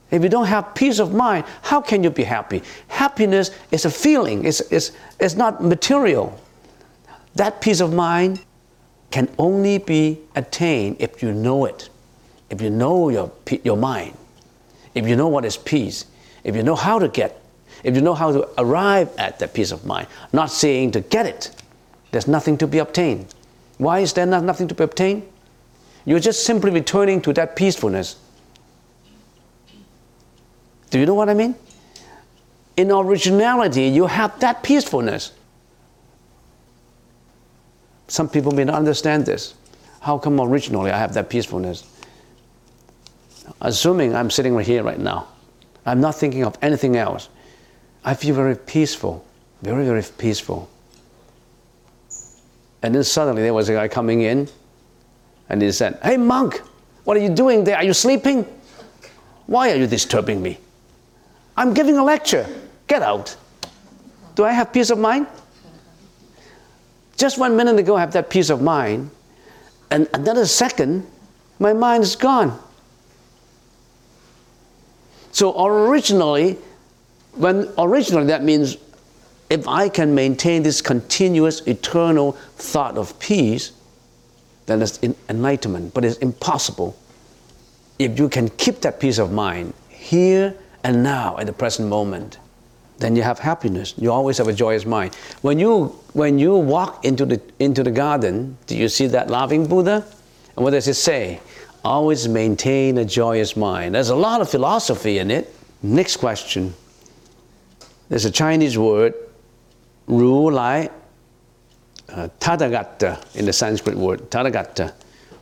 If 0.09 0.23
you 0.23 0.29
don't 0.29 0.47
have 0.47 0.73
peace 0.73 0.97
of 0.97 1.13
mind, 1.13 1.45
how 1.61 1.81
can 1.81 2.03
you 2.03 2.09
be 2.09 2.23
happy? 2.23 2.63
Happiness 2.87 3.51
is 3.69 3.85
a 3.85 3.91
feeling, 3.91 4.43
it's, 4.45 4.61
it's, 4.71 4.91
it's 5.19 5.35
not 5.35 5.63
material. 5.63 6.35
That 7.35 7.61
peace 7.61 7.79
of 7.79 7.93
mind 7.93 8.41
can 9.11 9.29
only 9.37 9.77
be 9.77 10.17
attained 10.35 10.97
if 10.97 11.21
you 11.21 11.31
know 11.31 11.65
it, 11.65 11.89
if 12.49 12.59
you 12.59 12.71
know 12.71 13.09
your, 13.09 13.31
your 13.63 13.77
mind, 13.77 14.17
if 14.95 15.07
you 15.07 15.15
know 15.15 15.27
what 15.27 15.45
is 15.45 15.57
peace, 15.57 16.05
if 16.45 16.55
you 16.55 16.63
know 16.63 16.75
how 16.75 16.97
to 16.97 17.09
get, 17.09 17.41
if 17.83 17.93
you 17.95 18.01
know 18.01 18.13
how 18.13 18.31
to 18.31 18.47
arrive 18.57 19.09
at 19.17 19.39
that 19.39 19.53
peace 19.53 19.71
of 19.71 19.85
mind, 19.85 20.07
not 20.31 20.49
saying 20.49 20.91
to 20.91 21.01
get 21.01 21.25
it, 21.25 21.51
there's 22.11 22.27
nothing 22.27 22.57
to 22.59 22.67
be 22.67 22.77
obtained. 22.77 23.27
Why 23.77 23.99
is 23.99 24.13
there 24.13 24.25
not 24.25 24.43
nothing 24.43 24.69
to 24.69 24.75
be 24.75 24.85
obtained? 24.85 25.27
You're 26.05 26.21
just 26.21 26.45
simply 26.45 26.71
returning 26.71 27.21
to 27.23 27.33
that 27.33 27.57
peacefulness 27.57 28.15
do 30.95 30.99
you 31.01 31.05
know 31.05 31.13
what 31.13 31.27
I 31.27 31.33
mean? 31.33 31.55
In 32.77 32.89
originality, 32.89 33.87
you 33.87 34.05
have 34.07 34.39
that 34.39 34.63
peacefulness. 34.63 35.33
Some 38.07 38.29
people 38.29 38.53
may 38.53 38.63
not 38.63 38.75
understand 38.75 39.25
this. 39.25 39.55
How 39.99 40.17
come 40.17 40.39
originally 40.39 40.91
I 40.91 40.97
have 40.97 41.13
that 41.15 41.29
peacefulness? 41.29 41.83
Assuming 43.59 44.15
I'm 44.15 44.29
sitting 44.29 44.55
right 44.55 44.65
here 44.65 44.83
right 44.83 44.97
now, 44.97 45.27
I'm 45.85 46.01
not 46.01 46.15
thinking 46.15 46.43
of 46.43 46.57
anything 46.61 46.97
else. 46.97 47.29
I 48.03 48.13
feel 48.13 48.35
very 48.35 48.55
peaceful, 48.55 49.25
very, 49.61 49.85
very 49.85 50.03
peaceful. 50.17 50.69
And 52.81 52.93
then 52.93 53.03
suddenly 53.03 53.41
there 53.41 53.53
was 53.53 53.69
a 53.69 53.73
guy 53.73 53.87
coming 53.87 54.21
in 54.21 54.47
and 55.49 55.61
he 55.61 55.71
said, 55.71 55.99
Hey, 56.03 56.17
monk, 56.17 56.61
what 57.03 57.17
are 57.17 57.19
you 57.19 57.29
doing 57.29 57.63
there? 57.63 57.77
Are 57.77 57.83
you 57.83 57.93
sleeping? 57.93 58.45
Why 59.47 59.71
are 59.71 59.75
you 59.75 59.87
disturbing 59.87 60.41
me? 60.41 60.59
I'm 61.57 61.73
giving 61.73 61.97
a 61.97 62.03
lecture. 62.03 62.47
Get 62.87 63.01
out. 63.01 63.35
Do 64.35 64.43
I 64.43 64.51
have 64.51 64.73
peace 64.73 64.89
of 64.89 64.99
mind? 64.99 65.27
Just 67.17 67.37
one 67.37 67.55
minute 67.55 67.79
ago, 67.79 67.95
I 67.95 68.01
have 68.01 68.11
that 68.13 68.29
peace 68.29 68.49
of 68.49 68.61
mind, 68.61 69.09
and 69.89 70.07
another 70.13 70.45
second, 70.45 71.07
my 71.59 71.71
mind 71.71 72.03
is 72.03 72.15
gone. 72.15 72.59
So 75.35 75.65
originally, 75.65 76.57
when 77.33 77.69
originally 77.77 78.27
that 78.27 78.41
means 78.41 78.77
if 79.49 79.67
I 79.67 79.89
can 79.89 80.15
maintain 80.15 80.63
this 80.63 80.81
continuous, 80.81 81.59
eternal 81.67 82.37
thought 82.55 82.97
of 82.97 83.19
peace, 83.19 83.73
then 84.65 84.81
it's 84.81 84.97
enlightenment. 85.27 85.93
But 85.93 86.05
it's 86.05 86.15
impossible 86.19 86.95
if 87.99 88.17
you 88.17 88.29
can 88.29 88.47
keep 88.51 88.79
that 88.79 89.01
peace 89.01 89.17
of 89.17 89.33
mind 89.33 89.73
here 89.89 90.55
and 90.85 91.03
now 91.03 91.37
at 91.37 91.47
the 91.47 91.53
present 91.53 91.89
moment, 91.89 92.37
then 92.99 93.17
you 93.17 93.21
have 93.21 93.37
happiness. 93.37 93.93
You 93.97 94.13
always 94.13 94.37
have 94.37 94.47
a 94.47 94.53
joyous 94.53 94.85
mind. 94.85 95.15
When 95.41 95.59
you 95.59 95.87
when 96.13 96.39
you 96.39 96.55
walk 96.55 97.03
into 97.03 97.25
the 97.25 97.41
into 97.59 97.83
the 97.83 97.91
garden, 97.91 98.57
do 98.67 98.77
you 98.77 98.87
see 98.87 99.07
that 99.07 99.29
laughing 99.29 99.67
Buddha? 99.67 100.05
And 100.55 100.63
what 100.63 100.71
does 100.71 100.87
it 100.87 100.93
say? 100.93 101.41
Always 101.85 102.27
maintain 102.27 102.97
a 102.97 103.05
joyous 103.05 103.55
mind. 103.55 103.93
There's 103.93 104.09
a 104.09 104.15
lot 104.15 104.41
of 104.41 104.49
philosophy 104.49 105.19
in 105.19 105.29
it. 105.29 105.53
Next 105.83 106.17
question. 106.17 106.73
There's 108.09 108.25
a 108.25 108.31
Chinese 108.31 108.75
word, 108.75 109.13
ru 110.07 110.49
lai, 110.49 110.89
uh, 112.09 112.29
tathagata 112.39 113.23
in 113.35 113.45
the 113.45 113.53
Sanskrit 113.53 113.95
word, 113.95 114.31
tathagata, 114.31 114.93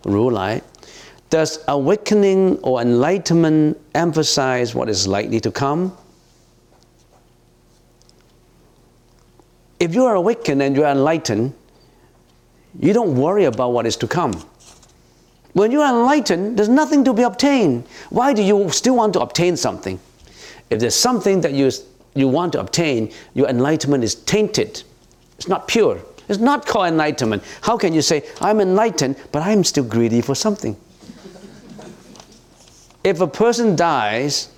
ru 0.04 0.32
lai. 0.32 0.62
Does 1.30 1.64
awakening 1.70 2.58
or 2.58 2.82
enlightenment 2.82 3.80
emphasize 3.96 4.76
what 4.76 4.90
is 4.90 5.08
likely 5.08 5.40
to 5.40 5.50
come? 5.50 5.98
If 9.80 9.96
you 9.96 10.04
are 10.04 10.16
awakened 10.16 10.62
and 10.62 10.76
you 10.76 10.84
are 10.84 10.92
enlightened, 10.92 11.54
you 12.78 12.92
don't 12.92 13.16
worry 13.16 13.46
about 13.46 13.72
what 13.72 13.86
is 13.86 13.96
to 13.98 14.08
come. 14.08 14.34
When 15.54 15.72
you 15.72 15.82
are 15.82 15.94
enlightened, 15.94 16.58
there's 16.58 16.70
nothing 16.70 17.04
to 17.06 17.14
be 17.14 17.24
obtained. 17.24 17.86
Why 18.10 18.34
do 18.34 18.42
you 18.42 18.70
still 18.70 18.96
want 18.96 19.14
to 19.14 19.22
obtain 19.22 19.56
something? 19.56 20.00
If 20.70 20.80
there's 20.80 20.96
something 20.96 21.42
that 21.42 21.54
you, 21.54 21.72
you 22.16 22.28
want 22.28 22.54
to 22.54 22.60
obtain, 22.60 23.12
your 23.34 23.48
enlightenment 23.48 24.04
is 24.04 24.16
tainted. 24.16 24.84
It's 25.38 25.48
not 25.48 25.68
pure. 25.68 26.00
It's 26.28 26.40
not 26.40 26.66
called 26.66 26.88
enlightenment. 26.88 27.44
How 27.62 27.78
can 27.78 27.94
you 27.94 28.02
say, 28.02 28.24
I'm 28.42 28.60
enlightened, 28.60 29.18
but 29.32 29.44
I'm 29.44 29.64
still 29.64 29.84
greedy 29.84 30.22
for 30.22 30.36
something? 30.36 30.76
if 33.04 33.20
a 33.20 33.28
person 33.28 33.76
dies 33.76 34.50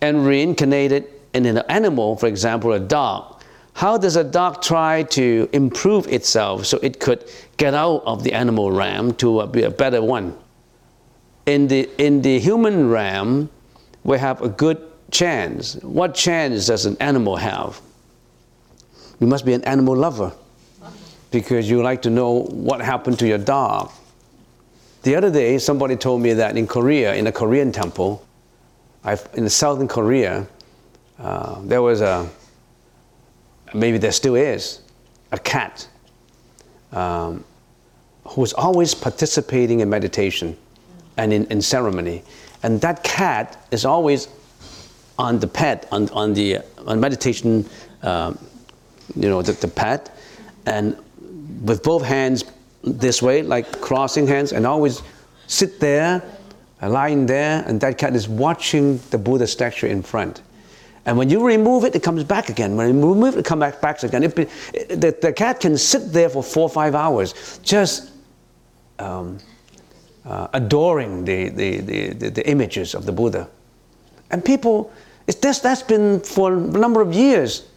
and 0.00 0.24
reincarnated 0.26 1.06
in 1.34 1.46
an 1.46 1.58
animal, 1.68 2.16
for 2.16 2.26
example, 2.26 2.72
a 2.72 2.80
dog, 2.80 3.35
how 3.76 3.96
does 3.96 4.16
a 4.16 4.24
dog 4.24 4.62
try 4.62 5.04
to 5.04 5.48
improve 5.52 6.06
itself 6.08 6.66
so 6.66 6.78
it 6.82 6.98
could 6.98 7.24
get 7.56 7.74
out 7.74 8.02
of 8.04 8.24
the 8.24 8.32
animal 8.32 8.72
realm 8.72 9.14
to 9.14 9.46
be 9.46 9.62
a 9.62 9.70
better 9.70 10.02
one? 10.02 10.36
In 11.46 11.68
the, 11.68 11.88
in 11.98 12.22
the 12.22 12.38
human 12.40 12.90
realm, 12.90 13.48
we 14.02 14.18
have 14.18 14.42
a 14.42 14.48
good 14.48 14.82
chance. 15.10 15.74
What 15.82 16.14
chance 16.14 16.66
does 16.66 16.86
an 16.86 16.96
animal 16.98 17.36
have? 17.36 17.80
You 19.20 19.28
must 19.28 19.44
be 19.46 19.52
an 19.52 19.64
animal 19.64 19.94
lover 19.94 20.32
because 21.30 21.70
you 21.70 21.82
like 21.82 22.02
to 22.02 22.10
know 22.10 22.42
what 22.50 22.80
happened 22.80 23.18
to 23.20 23.28
your 23.28 23.38
dog 23.38 23.92
the 25.06 25.14
other 25.14 25.30
day, 25.30 25.56
somebody 25.58 25.94
told 25.94 26.20
me 26.20 26.32
that 26.32 26.56
in 26.56 26.66
Korea, 26.66 27.14
in 27.14 27.28
a 27.28 27.32
Korean 27.32 27.70
temple, 27.70 28.26
I've, 29.04 29.24
in 29.34 29.48
southern 29.48 29.86
Korea, 29.86 30.48
uh, 31.20 31.60
there 31.62 31.80
was 31.80 32.00
a, 32.00 32.28
maybe 33.74 33.98
there 33.98 34.12
still 34.12 34.34
is, 34.34 34.80
a 35.32 35.38
cat 35.38 35.88
um, 36.92 37.44
who 38.24 38.40
was 38.40 38.52
always 38.52 38.94
participating 38.94 39.80
in 39.80 39.88
meditation 39.88 40.56
and 41.16 41.32
in, 41.32 41.46
in 41.46 41.60
ceremony. 41.60 42.22
And 42.62 42.80
that 42.80 43.04
cat 43.04 43.66
is 43.70 43.84
always 43.84 44.28
on 45.18 45.38
the 45.38 45.46
pad, 45.46 45.86
on, 45.92 46.08
on 46.10 46.34
the 46.34 46.58
on 46.86 47.00
meditation, 47.00 47.68
um, 48.02 48.38
you 49.14 49.28
know, 49.28 49.42
the, 49.42 49.52
the 49.52 49.68
pad, 49.68 50.10
and 50.66 50.96
with 51.62 51.82
both 51.82 52.02
hands 52.02 52.44
this 52.82 53.22
way, 53.22 53.42
like 53.42 53.80
crossing 53.80 54.26
hands, 54.26 54.52
and 54.52 54.66
always 54.66 55.02
sit 55.46 55.80
there, 55.80 56.22
lying 56.82 57.26
there, 57.26 57.64
and 57.66 57.80
that 57.80 57.98
cat 57.98 58.14
is 58.14 58.28
watching 58.28 58.98
the 59.10 59.18
Buddha 59.18 59.46
statue 59.46 59.86
in 59.86 60.02
front. 60.02 60.42
And 61.06 61.16
when 61.16 61.30
you 61.30 61.46
remove 61.46 61.84
it, 61.84 61.94
it 61.94 62.02
comes 62.02 62.24
back 62.24 62.48
again. 62.48 62.76
When 62.76 62.88
you 62.88 63.08
remove 63.08 63.36
it, 63.36 63.38
it 63.38 63.44
comes 63.44 63.60
back, 63.60 63.80
back 63.80 64.02
again. 64.02 64.24
It, 64.24 64.36
it, 64.38 65.00
the, 65.00 65.16
the 65.22 65.32
cat 65.32 65.60
can 65.60 65.78
sit 65.78 66.12
there 66.12 66.28
for 66.28 66.42
four 66.42 66.64
or 66.64 66.68
five 66.68 66.96
hours, 66.96 67.60
just 67.62 68.10
um, 68.98 69.38
uh, 70.24 70.48
adoring 70.52 71.24
the, 71.24 71.48
the, 71.50 71.78
the, 71.78 72.30
the, 72.30 72.48
images 72.48 72.94
of 72.94 73.06
the 73.06 73.12
Buddha. 73.12 73.48
And 74.32 74.44
people, 74.44 74.92
it's, 75.28 75.38
that's, 75.38 75.60
that's 75.60 75.84
been 75.84 76.18
for 76.20 76.52
a 76.52 76.56
number 76.56 77.00
of 77.00 77.14
years. 77.14 77.68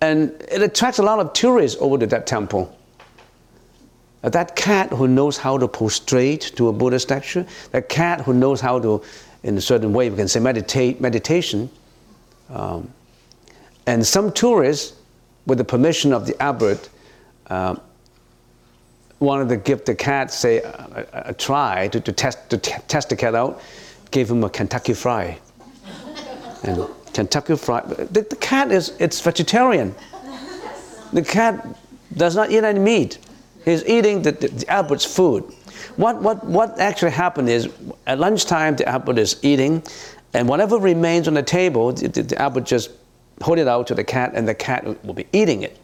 And 0.00 0.30
it 0.50 0.60
attracts 0.60 0.98
a 0.98 1.02
lot 1.04 1.20
of 1.20 1.32
tourists 1.32 1.80
over 1.80 1.96
to 1.98 2.06
that 2.08 2.26
temple. 2.26 2.76
That 4.22 4.56
cat 4.56 4.90
who 4.90 5.06
knows 5.06 5.36
how 5.36 5.58
to 5.58 5.68
prostrate 5.68 6.52
to 6.56 6.68
a 6.68 6.72
Buddha 6.72 6.98
statue, 6.98 7.44
that 7.70 7.88
cat 7.88 8.22
who 8.22 8.34
knows 8.34 8.60
how 8.60 8.80
to, 8.80 9.02
in 9.44 9.56
a 9.56 9.60
certain 9.60 9.92
way, 9.92 10.10
we 10.10 10.16
can 10.16 10.26
say 10.26 10.40
meditate, 10.40 11.00
meditation. 11.00 11.70
Um, 12.50 12.92
and 13.86 14.06
some 14.06 14.32
tourists, 14.32 14.96
with 15.46 15.58
the 15.58 15.64
permission 15.64 16.12
of 16.12 16.26
the 16.26 16.40
abbot, 16.42 16.88
uh, 17.48 17.76
wanted 19.20 19.48
to 19.48 19.56
give 19.56 19.84
the 19.84 19.94
cat, 19.94 20.30
say, 20.30 20.58
a, 20.58 21.06
a, 21.12 21.30
a 21.30 21.34
try 21.34 21.88
to, 21.88 22.00
to, 22.00 22.12
test, 22.12 22.50
to 22.50 22.58
t- 22.58 22.72
test 22.88 23.08
the 23.08 23.16
cat 23.16 23.34
out, 23.34 23.60
gave 24.10 24.30
him 24.30 24.44
a 24.44 24.50
Kentucky 24.50 24.94
fry. 24.94 25.38
and 26.62 26.86
Kentucky 27.12 27.56
fry, 27.56 27.80
the, 27.82 28.22
the 28.22 28.36
cat 28.36 28.72
is, 28.72 28.94
it's 28.98 29.20
vegetarian. 29.20 29.94
The 31.12 31.22
cat 31.22 31.66
does 32.16 32.34
not 32.34 32.50
eat 32.50 32.64
any 32.64 32.80
meat. 32.80 33.18
He's 33.64 33.84
eating 33.86 34.22
the, 34.22 34.32
the, 34.32 34.48
the 34.48 34.68
abbot's 34.68 35.04
food. 35.04 35.44
What, 35.96 36.20
what, 36.20 36.44
what 36.44 36.78
actually 36.80 37.12
happened 37.12 37.48
is 37.48 37.68
at 38.06 38.18
lunchtime, 38.18 38.76
the 38.76 38.88
abbot 38.88 39.18
is 39.18 39.38
eating, 39.42 39.82
And 40.34 40.48
whatever 40.48 40.78
remains 40.78 41.28
on 41.28 41.34
the 41.34 41.42
table, 41.42 41.92
the, 41.92 42.08
the, 42.08 42.42
abbot 42.42 42.64
just 42.64 42.90
hold 43.40 43.58
it 43.58 43.68
out 43.68 43.86
to 43.86 43.94
the 43.94 44.04
cat, 44.04 44.32
and 44.34 44.46
the 44.46 44.54
cat 44.54 44.84
will 45.04 45.14
be 45.14 45.26
eating 45.32 45.62
it. 45.62 45.78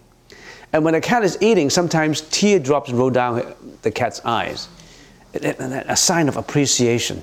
And 0.73 0.85
when 0.85 0.95
the 0.95 1.01
cat 1.01 1.25
is 1.25 1.39
eating, 1.41 1.71
sometimes 1.71 2.21
teardrops 2.23 2.91
roll 2.91 3.11
down 3.11 3.55
the 3.83 3.91
cat's 3.91 4.21
eyes, 4.25 4.69
a 5.35 5.97
sign 5.97 6.29
of 6.29 6.37
appreciation. 6.37 7.23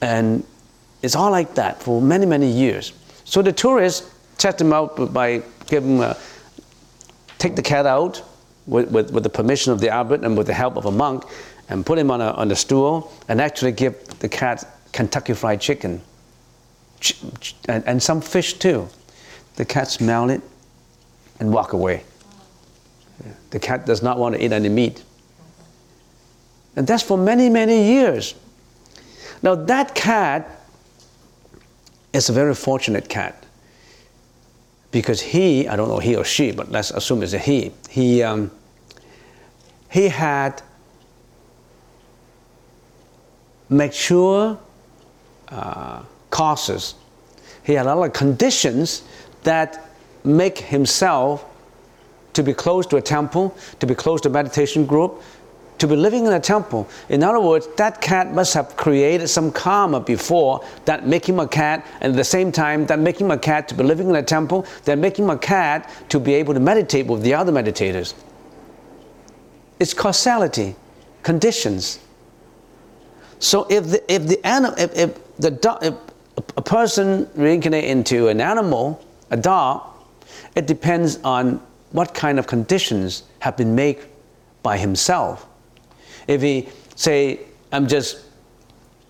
And 0.00 0.44
it's 1.02 1.14
all 1.14 1.30
like 1.30 1.54
that 1.54 1.82
for 1.82 2.00
many, 2.00 2.26
many 2.26 2.50
years. 2.50 2.92
So 3.24 3.42
the 3.42 3.52
tourists 3.52 4.10
test 4.38 4.60
him 4.60 4.72
out 4.72 5.12
by 5.12 5.42
giving 5.66 5.96
him 5.96 6.02
a, 6.02 6.16
take 7.38 7.56
the 7.56 7.62
cat 7.62 7.86
out 7.86 8.22
with, 8.66 8.90
with, 8.90 9.12
with 9.12 9.22
the 9.22 9.30
permission 9.30 9.72
of 9.72 9.80
the 9.80 9.90
abbot 9.90 10.24
and 10.24 10.36
with 10.36 10.46
the 10.46 10.54
help 10.54 10.76
of 10.76 10.86
a 10.86 10.90
monk 10.90 11.24
and 11.68 11.84
put 11.84 11.98
him 11.98 12.10
on 12.10 12.20
a, 12.20 12.32
on 12.32 12.50
a 12.50 12.56
stool 12.56 13.12
and 13.28 13.40
actually 13.40 13.72
give 13.72 14.06
the 14.20 14.28
cat 14.28 14.64
Kentucky 14.92 15.34
Fried 15.34 15.60
Chicken 15.60 16.00
and, 17.68 17.84
and 17.86 18.02
some 18.02 18.20
fish 18.20 18.54
too. 18.54 18.88
The 19.56 19.64
cat 19.64 19.88
smell 19.88 20.30
it 20.30 20.42
and 21.38 21.52
walk 21.52 21.72
away. 21.72 22.04
The 23.50 23.58
cat 23.58 23.86
does 23.86 24.02
not 24.02 24.18
want 24.18 24.34
to 24.34 24.44
eat 24.44 24.52
any 24.52 24.68
meat. 24.68 25.02
And 26.76 26.86
that's 26.86 27.02
for 27.02 27.18
many, 27.18 27.48
many 27.48 27.84
years. 27.84 28.34
Now, 29.42 29.54
that 29.54 29.94
cat 29.94 30.62
is 32.12 32.28
a 32.28 32.32
very 32.32 32.54
fortunate 32.54 33.08
cat 33.08 33.44
because 34.90 35.20
he, 35.20 35.68
I 35.68 35.76
don't 35.76 35.88
know 35.88 35.98
he 35.98 36.16
or 36.16 36.24
she, 36.24 36.52
but 36.52 36.70
let's 36.70 36.90
assume 36.90 37.22
it's 37.22 37.32
a 37.32 37.38
he, 37.38 37.72
he, 37.88 38.22
um, 38.22 38.50
he 39.90 40.08
had 40.08 40.62
mature 43.68 44.58
uh, 45.50 46.02
causes. 46.30 46.94
He 47.62 47.74
had 47.74 47.86
a 47.86 47.94
lot 47.94 48.06
of 48.06 48.12
conditions 48.12 49.02
that 49.42 49.90
make 50.24 50.58
himself 50.58 51.44
to 52.32 52.42
be 52.42 52.54
close 52.54 52.86
to 52.86 52.96
a 52.96 53.02
temple, 53.02 53.56
to 53.80 53.86
be 53.86 53.94
close 53.94 54.20
to 54.22 54.28
a 54.28 54.32
meditation 54.32 54.86
group, 54.86 55.22
to 55.78 55.86
be 55.86 55.96
living 55.96 56.26
in 56.26 56.32
a 56.32 56.40
temple. 56.40 56.88
In 57.08 57.22
other 57.22 57.40
words, 57.40 57.66
that 57.76 58.00
cat 58.00 58.32
must 58.32 58.52
have 58.54 58.76
created 58.76 59.28
some 59.28 59.50
karma 59.50 59.98
before 59.98 60.64
that 60.84 61.06
make 61.06 61.26
him 61.26 61.40
a 61.40 61.48
cat, 61.48 61.86
and 62.00 62.12
at 62.12 62.16
the 62.16 62.24
same 62.24 62.52
time, 62.52 62.86
that 62.86 62.98
make 62.98 63.18
him 63.18 63.30
a 63.30 63.38
cat 63.38 63.66
to 63.68 63.74
be 63.74 63.82
living 63.82 64.10
in 64.10 64.16
a 64.16 64.22
temple, 64.22 64.66
that 64.84 64.98
make 64.98 65.18
him 65.18 65.30
a 65.30 65.38
cat 65.38 65.90
to 66.10 66.20
be 66.20 66.34
able 66.34 66.52
to 66.54 66.60
meditate 66.60 67.06
with 67.06 67.22
the 67.22 67.34
other 67.34 67.50
meditators. 67.50 68.14
It's 69.80 69.94
causality, 69.94 70.76
conditions. 71.22 71.98
So 73.38 73.66
if 73.70 73.86
the 73.86 74.12
if 74.12 74.26
the 74.26 74.46
animal 74.46 74.78
if, 74.78 74.94
if 74.94 75.29
the 75.40 75.96
a 76.56 76.62
person 76.62 77.28
reincarnate 77.34 77.84
into 77.84 78.28
an 78.28 78.40
animal, 78.40 79.04
a 79.30 79.36
dog, 79.36 79.82
it 80.54 80.66
depends 80.66 81.18
on 81.24 81.60
what 81.92 82.14
kind 82.14 82.38
of 82.38 82.46
conditions 82.46 83.24
have 83.40 83.56
been 83.56 83.74
made 83.74 83.98
by 84.62 84.76
himself. 84.78 85.46
If 86.28 86.42
he 86.42 86.68
say, 86.94 87.40
I'm 87.72 87.88
just 87.88 88.24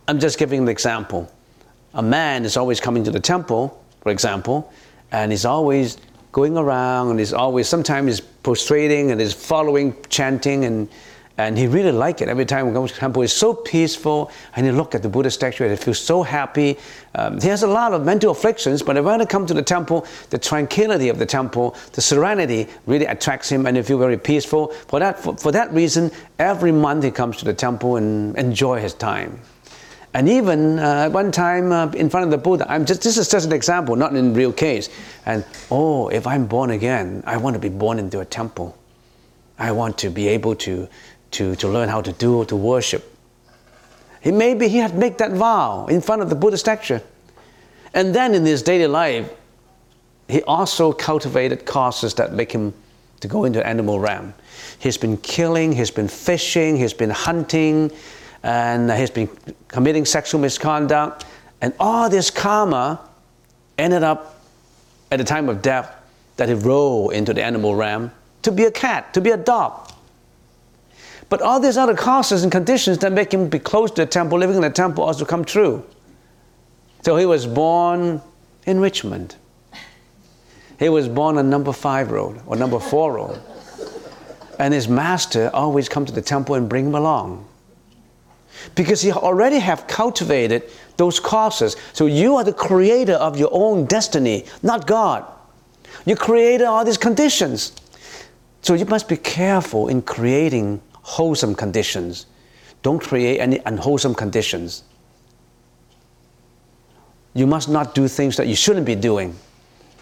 I'm 0.08 0.18
just 0.18 0.38
giving 0.38 0.62
an 0.62 0.68
example. 0.68 1.30
A 1.94 2.02
man 2.02 2.44
is 2.44 2.56
always 2.56 2.80
coming 2.80 3.04
to 3.04 3.10
the 3.10 3.20
temple, 3.20 3.82
for 4.00 4.10
example, 4.10 4.72
and 5.12 5.30
he's 5.30 5.44
always 5.44 5.98
going 6.32 6.56
around 6.56 7.10
and 7.10 7.18
he's 7.18 7.32
always 7.32 7.68
sometimes 7.68 8.06
he's 8.06 8.20
prostrating 8.20 9.10
and 9.10 9.20
he's 9.20 9.32
following 9.32 9.94
chanting 10.08 10.64
and 10.64 10.88
and 11.46 11.56
he 11.56 11.66
really 11.66 11.92
liked 11.92 12.20
it. 12.22 12.28
Every 12.28 12.44
time 12.44 12.66
we 12.66 12.72
go 12.72 12.86
to 12.86 12.92
the 12.92 12.98
temple, 12.98 13.22
it's 13.22 13.32
so 13.32 13.54
peaceful. 13.54 14.30
And 14.56 14.66
he 14.66 14.72
look 14.72 14.94
at 14.94 15.02
the 15.02 15.08
Buddha 15.08 15.30
statue 15.30 15.64
and 15.64 15.70
he 15.70 15.76
feels 15.76 15.98
so 15.98 16.22
happy. 16.22 16.78
Um, 17.14 17.40
he 17.40 17.48
has 17.48 17.62
a 17.62 17.66
lot 17.66 17.92
of 17.92 18.04
mental 18.04 18.30
afflictions, 18.30 18.82
but 18.82 19.02
when 19.02 19.20
he 19.20 19.26
comes 19.26 19.48
to 19.48 19.54
the 19.54 19.62
temple, 19.62 20.06
the 20.30 20.38
tranquility 20.38 21.08
of 21.08 21.18
the 21.18 21.26
temple, 21.26 21.76
the 21.92 22.00
serenity 22.00 22.68
really 22.86 23.06
attracts 23.06 23.48
him 23.50 23.66
and 23.66 23.76
he 23.76 23.82
feels 23.82 24.00
very 24.00 24.18
peaceful. 24.18 24.68
For 24.88 25.00
that, 25.00 25.18
for, 25.18 25.36
for 25.36 25.52
that 25.52 25.72
reason, 25.72 26.10
every 26.38 26.72
month 26.72 27.04
he 27.04 27.10
comes 27.10 27.36
to 27.38 27.44
the 27.44 27.54
temple 27.54 27.96
and 27.96 28.36
enjoy 28.36 28.80
his 28.80 28.94
time. 28.94 29.40
And 30.12 30.28
even 30.28 30.78
uh, 30.80 31.08
one 31.10 31.30
time 31.30 31.70
uh, 31.70 31.90
in 31.92 32.10
front 32.10 32.24
of 32.24 32.30
the 32.32 32.38
Buddha, 32.38 32.66
I'm 32.68 32.84
just, 32.84 33.02
this 33.02 33.16
is 33.16 33.28
just 33.28 33.46
an 33.46 33.52
example, 33.52 33.94
not 33.94 34.14
in 34.14 34.34
real 34.34 34.52
case. 34.52 34.88
And 35.24 35.44
oh, 35.70 36.08
if 36.08 36.26
I'm 36.26 36.46
born 36.46 36.70
again, 36.70 37.22
I 37.26 37.36
want 37.36 37.54
to 37.54 37.60
be 37.60 37.68
born 37.68 37.98
into 37.98 38.18
a 38.18 38.24
temple. 38.24 38.76
I 39.60 39.72
want 39.72 39.98
to 39.98 40.10
be 40.10 40.26
able 40.26 40.56
to 40.56 40.88
to, 41.32 41.54
to 41.56 41.68
learn 41.68 41.88
how 41.88 42.00
to 42.00 42.12
do, 42.12 42.44
to 42.46 42.56
worship. 42.56 43.16
He, 44.20 44.30
maybe 44.30 44.68
he 44.68 44.78
had 44.78 44.96
made 44.96 45.18
that 45.18 45.32
vow 45.32 45.86
in 45.86 46.00
front 46.00 46.22
of 46.22 46.28
the 46.28 46.34
Buddha 46.34 46.58
statue. 46.58 46.98
And 47.94 48.14
then 48.14 48.34
in 48.34 48.44
his 48.44 48.62
daily 48.62 48.86
life, 48.86 49.30
he 50.28 50.42
also 50.42 50.92
cultivated 50.92 51.66
causes 51.66 52.14
that 52.14 52.32
make 52.32 52.52
him 52.52 52.72
to 53.20 53.28
go 53.28 53.44
into 53.44 53.66
animal 53.66 53.98
realm. 53.98 54.32
He's 54.78 54.96
been 54.96 55.16
killing, 55.18 55.72
he's 55.72 55.90
been 55.90 56.08
fishing, 56.08 56.76
he's 56.76 56.94
been 56.94 57.10
hunting, 57.10 57.90
and 58.42 58.90
he's 58.92 59.10
been 59.10 59.28
committing 59.68 60.04
sexual 60.04 60.40
misconduct. 60.40 61.26
And 61.60 61.74
all 61.78 62.08
this 62.08 62.30
karma 62.30 63.00
ended 63.76 64.02
up 64.02 64.42
at 65.10 65.18
the 65.18 65.24
time 65.24 65.48
of 65.48 65.62
death 65.62 65.94
that 66.36 66.48
he 66.48 66.54
rolled 66.54 67.12
into 67.12 67.34
the 67.34 67.42
animal 67.42 67.74
realm 67.74 68.10
to 68.42 68.52
be 68.52 68.64
a 68.64 68.70
cat, 68.70 69.12
to 69.14 69.20
be 69.20 69.30
a 69.30 69.36
dog. 69.36 69.89
But 71.30 71.40
all 71.40 71.60
these 71.60 71.78
other 71.78 71.94
causes 71.94 72.42
and 72.42 72.50
conditions 72.52 72.98
that 72.98 73.12
make 73.12 73.32
him 73.32 73.48
be 73.48 73.60
close 73.60 73.90
to 73.92 74.02
the 74.02 74.06
temple, 74.06 74.36
living 74.36 74.56
in 74.56 74.62
the 74.62 74.68
temple, 74.68 75.04
also 75.04 75.24
come 75.24 75.44
true. 75.44 75.84
So 77.02 77.16
he 77.16 77.24
was 77.24 77.46
born 77.46 78.20
in 78.66 78.80
Richmond. 78.80 79.36
He 80.78 80.88
was 80.88 81.08
born 81.08 81.38
on 81.38 81.48
number 81.48 81.72
five 81.72 82.10
road 82.10 82.42
or 82.46 82.56
number 82.56 82.80
four 82.80 83.14
road. 83.14 83.40
And 84.58 84.74
his 84.74 84.88
master 84.88 85.50
always 85.54 85.88
come 85.88 86.04
to 86.04 86.12
the 86.12 86.20
temple 86.20 86.56
and 86.56 86.68
bring 86.68 86.86
him 86.86 86.94
along. 86.96 87.46
Because 88.74 89.00
he 89.00 89.12
already 89.12 89.60
have 89.60 89.86
cultivated 89.86 90.64
those 90.96 91.20
causes. 91.20 91.76
So 91.92 92.06
you 92.06 92.36
are 92.36 92.44
the 92.44 92.52
creator 92.52 93.14
of 93.14 93.38
your 93.38 93.50
own 93.52 93.86
destiny, 93.86 94.46
not 94.62 94.86
God. 94.86 95.24
You 96.04 96.16
created 96.16 96.64
all 96.64 96.84
these 96.84 96.98
conditions. 96.98 97.72
So 98.62 98.74
you 98.74 98.84
must 98.84 99.08
be 99.08 99.16
careful 99.16 99.88
in 99.88 100.02
creating 100.02 100.82
wholesome 101.10 101.56
conditions. 101.56 102.26
Don't 102.82 103.02
create 103.02 103.40
any 103.40 103.60
unwholesome 103.66 104.14
conditions. 104.14 104.84
You 107.34 107.46
must 107.46 107.68
not 107.68 107.94
do 107.94 108.06
things 108.06 108.36
that 108.36 108.46
you 108.46 108.54
shouldn't 108.54 108.86
be 108.86 108.94
doing. 108.94 109.36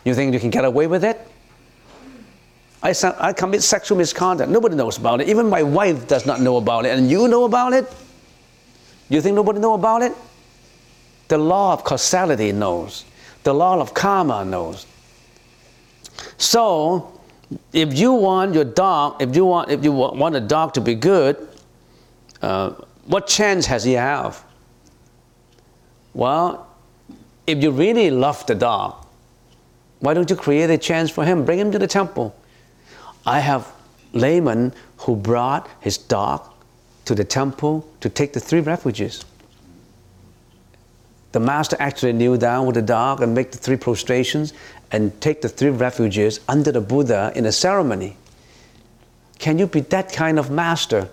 You 0.04 0.14
think 0.14 0.34
you 0.34 0.40
can 0.40 0.50
get 0.50 0.64
away 0.64 0.86
with 0.86 1.04
it? 1.04 1.18
I, 2.82 2.94
I 3.18 3.32
commit 3.32 3.62
sexual 3.62 3.98
misconduct. 3.98 4.50
Nobody 4.50 4.76
knows 4.76 4.98
about 4.98 5.20
it. 5.20 5.28
Even 5.28 5.48
my 5.48 5.62
wife 5.62 6.06
does 6.06 6.26
not 6.26 6.40
know 6.40 6.58
about 6.58 6.84
it. 6.84 6.96
And 6.96 7.10
you 7.10 7.26
know 7.26 7.44
about 7.44 7.72
it? 7.72 7.92
You 9.08 9.20
think 9.22 9.34
nobody 9.34 9.58
know 9.58 9.74
about 9.74 10.02
it? 10.02 10.12
The 11.28 11.38
law 11.38 11.72
of 11.72 11.84
causality 11.84 12.52
knows. 12.52 13.04
The 13.42 13.54
law 13.54 13.80
of 13.80 13.94
karma 13.94 14.44
knows. 14.44 14.86
So, 16.36 17.17
if 17.72 17.98
you 17.98 18.12
want 18.12 18.54
your 18.54 18.64
dog, 18.64 19.20
if 19.22 19.34
you 19.34 19.44
want, 19.44 19.70
if 19.70 19.82
you 19.82 19.92
want 19.92 20.36
a 20.36 20.40
dog 20.40 20.74
to 20.74 20.80
be 20.80 20.94
good, 20.94 21.48
uh, 22.42 22.70
what 23.06 23.26
chance 23.26 23.66
has 23.66 23.84
he 23.84 23.94
have? 23.94 24.44
Well, 26.12 26.66
if 27.46 27.62
you 27.62 27.70
really 27.70 28.10
love 28.10 28.44
the 28.46 28.54
dog, 28.54 29.06
why 30.00 30.14
don't 30.14 30.28
you 30.28 30.36
create 30.36 30.70
a 30.70 30.78
chance 30.78 31.10
for 31.10 31.24
him? 31.24 31.44
Bring 31.44 31.58
him 31.58 31.72
to 31.72 31.78
the 31.78 31.86
temple. 31.86 32.36
I 33.26 33.40
have 33.40 33.72
layman 34.12 34.72
who 34.98 35.16
brought 35.16 35.68
his 35.80 35.98
dog 35.98 36.48
to 37.04 37.14
the 37.14 37.24
temple 37.24 37.88
to 38.00 38.08
take 38.08 38.32
the 38.32 38.40
three 38.40 38.60
refuges. 38.60 39.24
The 41.32 41.40
master 41.40 41.76
actually 41.78 42.14
kneel 42.14 42.36
down 42.36 42.66
with 42.66 42.74
the 42.74 42.82
dog 42.82 43.22
and 43.22 43.34
make 43.34 43.52
the 43.52 43.58
three 43.58 43.76
prostrations 43.76 44.52
and 44.90 45.18
take 45.20 45.42
the 45.42 45.48
three 45.48 45.70
refuges 45.70 46.40
under 46.48 46.72
the 46.72 46.80
Buddha 46.80 47.32
in 47.34 47.44
a 47.44 47.52
ceremony. 47.52 48.16
Can 49.38 49.58
you 49.58 49.66
be 49.66 49.80
that 49.80 50.12
kind 50.12 50.38
of 50.38 50.50
master? 50.50 51.10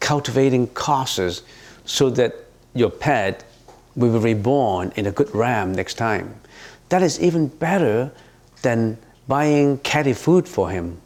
Cultivating 0.00 0.66
causes 0.68 1.42
so 1.84 2.10
that 2.10 2.34
your 2.74 2.90
pet 2.90 3.44
will 3.94 4.12
be 4.12 4.18
reborn 4.18 4.92
in 4.96 5.06
a 5.06 5.12
good 5.12 5.32
ram 5.34 5.72
next 5.72 5.94
time. 5.94 6.34
That 6.88 7.02
is 7.02 7.20
even 7.20 7.46
better 7.46 8.10
than 8.62 8.98
buying 9.28 9.78
catty 9.78 10.12
food 10.12 10.48
for 10.48 10.70
him. 10.70 11.00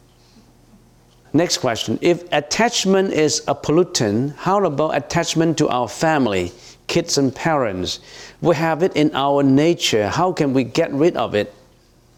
Next 1.38 1.58
question. 1.58 2.00
If 2.00 2.24
attachment 2.32 3.12
is 3.12 3.44
a 3.46 3.54
pollutant, 3.54 4.34
how 4.34 4.64
about 4.64 4.96
attachment 4.96 5.56
to 5.58 5.68
our 5.68 5.86
family? 5.86 6.52
kids 6.88 7.18
and 7.18 7.32
parents. 7.32 8.00
We 8.40 8.56
have 8.56 8.82
it 8.82 8.96
in 8.96 9.14
our 9.14 9.42
nature. 9.42 10.08
How 10.08 10.32
can 10.32 10.52
we 10.52 10.64
get 10.64 10.90
rid 10.92 11.16
of 11.16 11.34
it? 11.34 11.54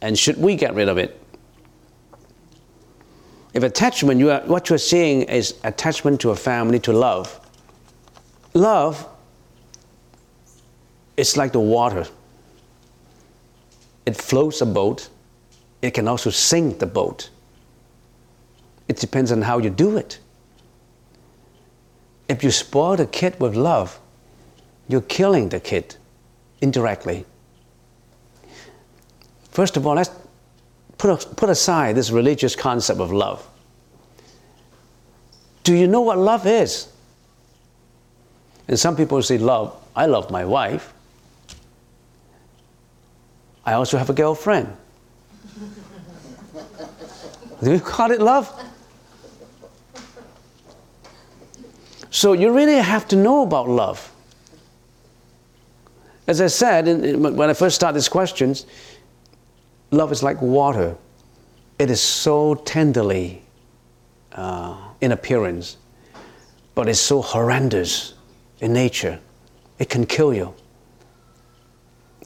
And 0.01 0.19
should 0.19 0.39
we 0.39 0.57
get 0.57 0.75
rid 0.75 0.89
of 0.89 0.97
it? 0.97 1.21
If 3.53 3.63
attachment, 3.63 4.21
you 4.21 4.31
are, 4.31 4.41
what 4.43 4.71
you're 4.71 4.79
seeing 4.79 5.23
is 5.23 5.57
attachment 5.65 6.21
to 6.21 6.31
a 6.31 6.37
family, 6.37 6.79
to 6.81 6.93
love. 6.93 7.29
love 8.55 9.07
is 11.17 11.37
like 11.37 11.53
the 11.53 11.61
water. 11.61 12.07
It 14.07 14.17
floats 14.17 14.61
a 14.61 14.67
boat. 14.67 15.09
It 15.83 15.91
can 15.91 16.07
also 16.09 16.31
sink 16.31 16.79
the 16.79 16.87
boat. 16.87 17.29
It 18.91 18.97
depends 18.97 19.31
on 19.31 19.43
how 19.43 19.59
you 19.59 19.71
do 19.71 19.97
it. 19.97 20.19
If 22.29 22.43
you 22.43 22.51
spoil 22.51 22.97
the 22.97 23.07
kid 23.07 23.39
with 23.39 23.55
love, 23.55 24.01
you're 24.89 25.01
killing 25.03 25.51
the 25.51 25.61
kid 25.61 25.95
indirectly. 26.61 27.25
First 29.53 29.77
of 29.77 29.87
all, 29.87 29.95
let's 29.95 30.11
put, 30.99 31.37
put 31.37 31.49
aside 31.51 31.95
this 31.95 32.11
religious 32.11 32.57
concept 32.57 32.99
of 32.99 33.13
love. 33.13 33.47
Do 35.63 35.73
you 35.73 35.87
know 35.87 36.01
what 36.01 36.19
love 36.19 36.45
is? 36.45 36.89
And 38.67 38.77
some 38.77 38.97
people 38.97 39.23
say, 39.23 39.39
Love, 39.39 39.73
I 39.95 40.07
love 40.07 40.33
my 40.33 40.45
wife. 40.45 40.93
I 43.65 43.75
also 43.75 43.99
have 43.99 44.11
a 44.11 44.15
girlfriend. 44.15 44.77
Do 47.63 47.73
you 47.73 47.79
call 47.79 48.11
it 48.11 48.21
love? 48.21 48.53
So 52.21 52.35
you 52.35 52.53
really 52.53 52.75
have 52.75 53.09
to 53.09 53.17
know 53.17 53.45
about 53.45 53.67
love. 53.67 54.13
As 56.27 56.43
I 56.43 56.49
said 56.49 56.87
in, 56.87 57.03
in, 57.03 57.23
when 57.35 57.49
I 57.49 57.55
first 57.55 57.77
started 57.77 57.97
these 57.97 58.11
questions, 58.11 58.67
love 59.91 60.13
is 60.13 60.23
like 60.23 60.39
water. 60.43 60.99
It 61.79 61.91
is 61.91 61.99
so 61.99 62.57
tenderly 62.57 63.41
uh, 64.33 64.77
in 65.01 65.13
appearance, 65.13 65.79
but 66.75 66.91
it's 66.91 67.01
so 67.01 67.23
horrendous 67.23 68.13
in 68.61 68.75
nature. 68.75 69.19
It 69.79 69.89
can 69.89 70.05
kill 70.05 70.35
you. 70.35 70.53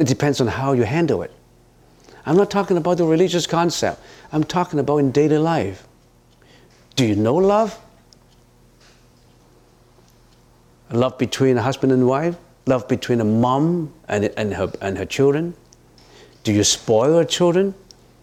It 0.00 0.08
depends 0.08 0.40
on 0.40 0.48
how 0.48 0.72
you 0.72 0.82
handle 0.82 1.22
it. 1.22 1.30
I'm 2.26 2.36
not 2.36 2.50
talking 2.50 2.78
about 2.78 2.96
the 2.96 3.04
religious 3.04 3.46
concept. 3.46 4.02
I'm 4.32 4.42
talking 4.42 4.80
about 4.80 4.96
in 4.96 5.12
daily 5.12 5.38
life. 5.38 5.86
Do 6.96 7.06
you 7.06 7.14
know 7.14 7.36
love? 7.36 7.78
Love 10.90 11.18
between 11.18 11.56
a 11.58 11.62
husband 11.62 11.92
and 11.92 12.06
wife? 12.06 12.36
Love 12.66 12.88
between 12.88 13.20
a 13.20 13.24
mom 13.24 13.92
and, 14.08 14.24
and, 14.36 14.54
her, 14.54 14.72
and 14.80 14.96
her 14.98 15.04
children? 15.04 15.54
Do 16.44 16.52
you 16.52 16.64
spoil 16.64 17.14
your 17.14 17.24
children? 17.24 17.74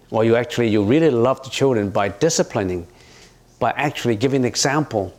Or 0.09 0.25
you 0.25 0.35
actually, 0.35 0.67
you 0.69 0.83
really 0.83 1.09
love 1.09 1.41
the 1.43 1.49
children 1.49 1.89
by 1.89 2.09
disciplining, 2.09 2.85
by 3.59 3.71
actually 3.71 4.15
giving 4.15 4.43
example. 4.43 5.13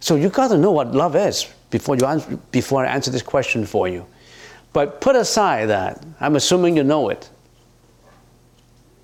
So 0.00 0.16
you 0.16 0.28
got 0.28 0.48
to 0.48 0.58
know 0.58 0.70
what 0.70 0.92
love 0.92 1.16
is 1.16 1.46
before, 1.70 1.96
you 1.96 2.06
answer, 2.06 2.36
before 2.50 2.84
I 2.84 2.92
answer 2.92 3.10
this 3.10 3.22
question 3.22 3.64
for 3.64 3.88
you. 3.88 4.06
But 4.72 5.00
put 5.00 5.16
aside 5.16 5.66
that, 5.66 6.04
I'm 6.20 6.36
assuming 6.36 6.76
you 6.76 6.84
know 6.84 7.08
it. 7.08 7.28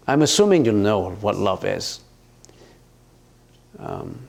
I'm 0.06 0.22
assuming 0.22 0.64
you 0.64 0.72
know 0.72 1.10
what 1.16 1.36
love 1.36 1.64
is. 1.64 2.00
Um, 3.78 4.25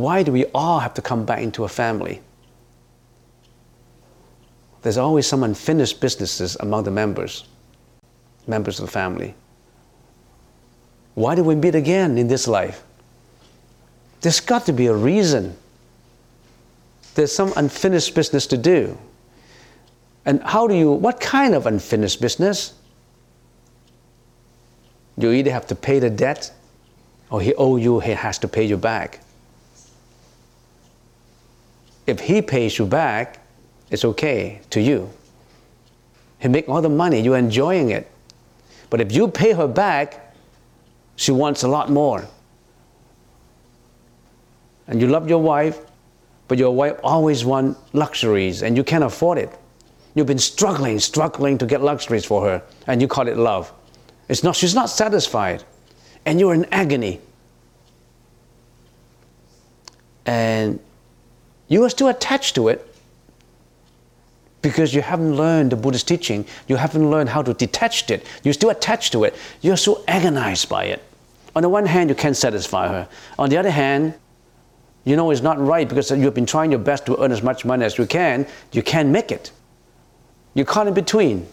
why 0.00 0.22
do 0.22 0.32
we 0.32 0.44
all 0.54 0.80
have 0.80 0.94
to 0.94 1.02
come 1.02 1.24
back 1.24 1.40
into 1.40 1.64
a 1.64 1.68
family? 1.68 2.20
There's 4.82 4.98
always 4.98 5.26
some 5.26 5.42
unfinished 5.42 6.00
businesses 6.00 6.56
among 6.60 6.84
the 6.84 6.90
members, 6.90 7.46
members 8.46 8.78
of 8.78 8.86
the 8.86 8.92
family. 8.92 9.34
Why 11.14 11.34
do 11.34 11.42
we 11.42 11.54
meet 11.54 11.74
again 11.74 12.18
in 12.18 12.28
this 12.28 12.46
life? 12.46 12.84
There's 14.20 14.40
got 14.40 14.66
to 14.66 14.72
be 14.72 14.86
a 14.86 14.94
reason. 14.94 15.56
There's 17.14 17.32
some 17.32 17.52
unfinished 17.56 18.14
business 18.14 18.46
to 18.48 18.56
do. 18.56 18.96
And 20.24 20.42
how 20.42 20.66
do 20.66 20.74
you, 20.74 20.92
what 20.92 21.20
kind 21.20 21.54
of 21.54 21.66
unfinished 21.66 22.20
business? 22.20 22.74
You 25.16 25.30
either 25.30 25.50
have 25.50 25.66
to 25.68 25.74
pay 25.74 25.98
the 25.98 26.10
debt 26.10 26.52
or 27.30 27.40
he 27.40 27.54
owe 27.54 27.76
you, 27.76 28.00
he 28.00 28.12
has 28.12 28.38
to 28.38 28.48
pay 28.48 28.64
you 28.64 28.76
back. 28.76 29.20
If 32.06 32.20
he 32.20 32.40
pays 32.40 32.78
you 32.78 32.86
back, 32.86 33.40
it's 33.90 34.04
okay 34.04 34.60
to 34.70 34.80
you. 34.80 35.10
He 36.38 36.48
make 36.48 36.68
all 36.68 36.82
the 36.82 36.88
money, 36.88 37.20
you're 37.20 37.36
enjoying 37.36 37.90
it. 37.90 38.10
But 38.90 39.00
if 39.00 39.12
you 39.12 39.28
pay 39.28 39.52
her 39.52 39.66
back, 39.66 40.34
she 41.16 41.32
wants 41.32 41.62
a 41.62 41.68
lot 41.68 41.90
more. 41.90 42.26
And 44.86 45.00
you 45.00 45.08
love 45.08 45.28
your 45.28 45.42
wife, 45.42 45.80
but 46.46 46.58
your 46.58 46.74
wife 46.74 46.98
always 47.02 47.44
wants 47.44 47.80
luxuries 47.92 48.62
and 48.62 48.76
you 48.76 48.84
can't 48.84 49.02
afford 49.02 49.38
it. 49.38 49.50
You've 50.14 50.26
been 50.26 50.38
struggling, 50.38 50.98
struggling 50.98 51.58
to 51.58 51.66
get 51.66 51.82
luxuries 51.82 52.24
for 52.24 52.42
her, 52.42 52.62
and 52.86 53.02
you 53.02 53.08
call 53.08 53.28
it 53.28 53.36
love. 53.36 53.72
It's 54.28 54.42
not, 54.42 54.56
she's 54.56 54.74
not 54.74 54.88
satisfied, 54.88 55.62
and 56.24 56.40
you're 56.40 56.54
in 56.54 56.64
agony. 56.72 57.20
And 60.24 60.80
you 61.68 61.84
are 61.84 61.90
still 61.90 62.08
attached 62.08 62.54
to 62.54 62.68
it 62.68 62.86
because 64.62 64.94
you 64.94 65.02
haven't 65.02 65.36
learned 65.36 65.72
the 65.72 65.76
Buddhist 65.76 66.08
teaching. 66.08 66.44
You 66.66 66.76
haven't 66.76 67.08
learned 67.10 67.28
how 67.28 67.42
to 67.42 67.54
detach 67.54 68.10
it. 68.10 68.26
You're 68.42 68.54
still 68.54 68.70
attached 68.70 69.12
to 69.12 69.24
it. 69.24 69.34
You're 69.60 69.76
so 69.76 70.02
agonized 70.08 70.68
by 70.68 70.86
it. 70.86 71.02
On 71.54 71.62
the 71.62 71.68
one 71.68 71.86
hand, 71.86 72.10
you 72.10 72.16
can't 72.16 72.36
satisfy 72.36 72.88
her. 72.88 73.08
On 73.38 73.48
the 73.48 73.56
other 73.56 73.70
hand, 73.70 74.14
you 75.04 75.14
know 75.16 75.30
it's 75.30 75.40
not 75.40 75.58
right 75.58 75.88
because 75.88 76.10
you've 76.10 76.34
been 76.34 76.46
trying 76.46 76.70
your 76.70 76.80
best 76.80 77.06
to 77.06 77.22
earn 77.22 77.30
as 77.30 77.42
much 77.42 77.64
money 77.64 77.84
as 77.84 77.96
you 77.96 78.06
can. 78.06 78.46
You 78.72 78.82
can't 78.82 79.08
make 79.08 79.30
it. 79.30 79.52
You're 80.54 80.66
caught 80.66 80.88
in 80.88 80.94
between. 80.94 81.46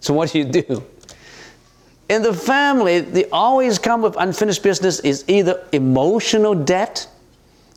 So 0.00 0.12
what 0.12 0.30
do 0.30 0.38
you 0.38 0.44
do? 0.44 0.84
In 2.08 2.22
the 2.22 2.34
family, 2.34 3.00
they 3.00 3.24
always 3.30 3.78
come 3.78 4.02
with 4.02 4.16
unfinished 4.18 4.62
business 4.62 5.00
is 5.00 5.24
either 5.28 5.66
emotional 5.72 6.54
debt. 6.54 7.08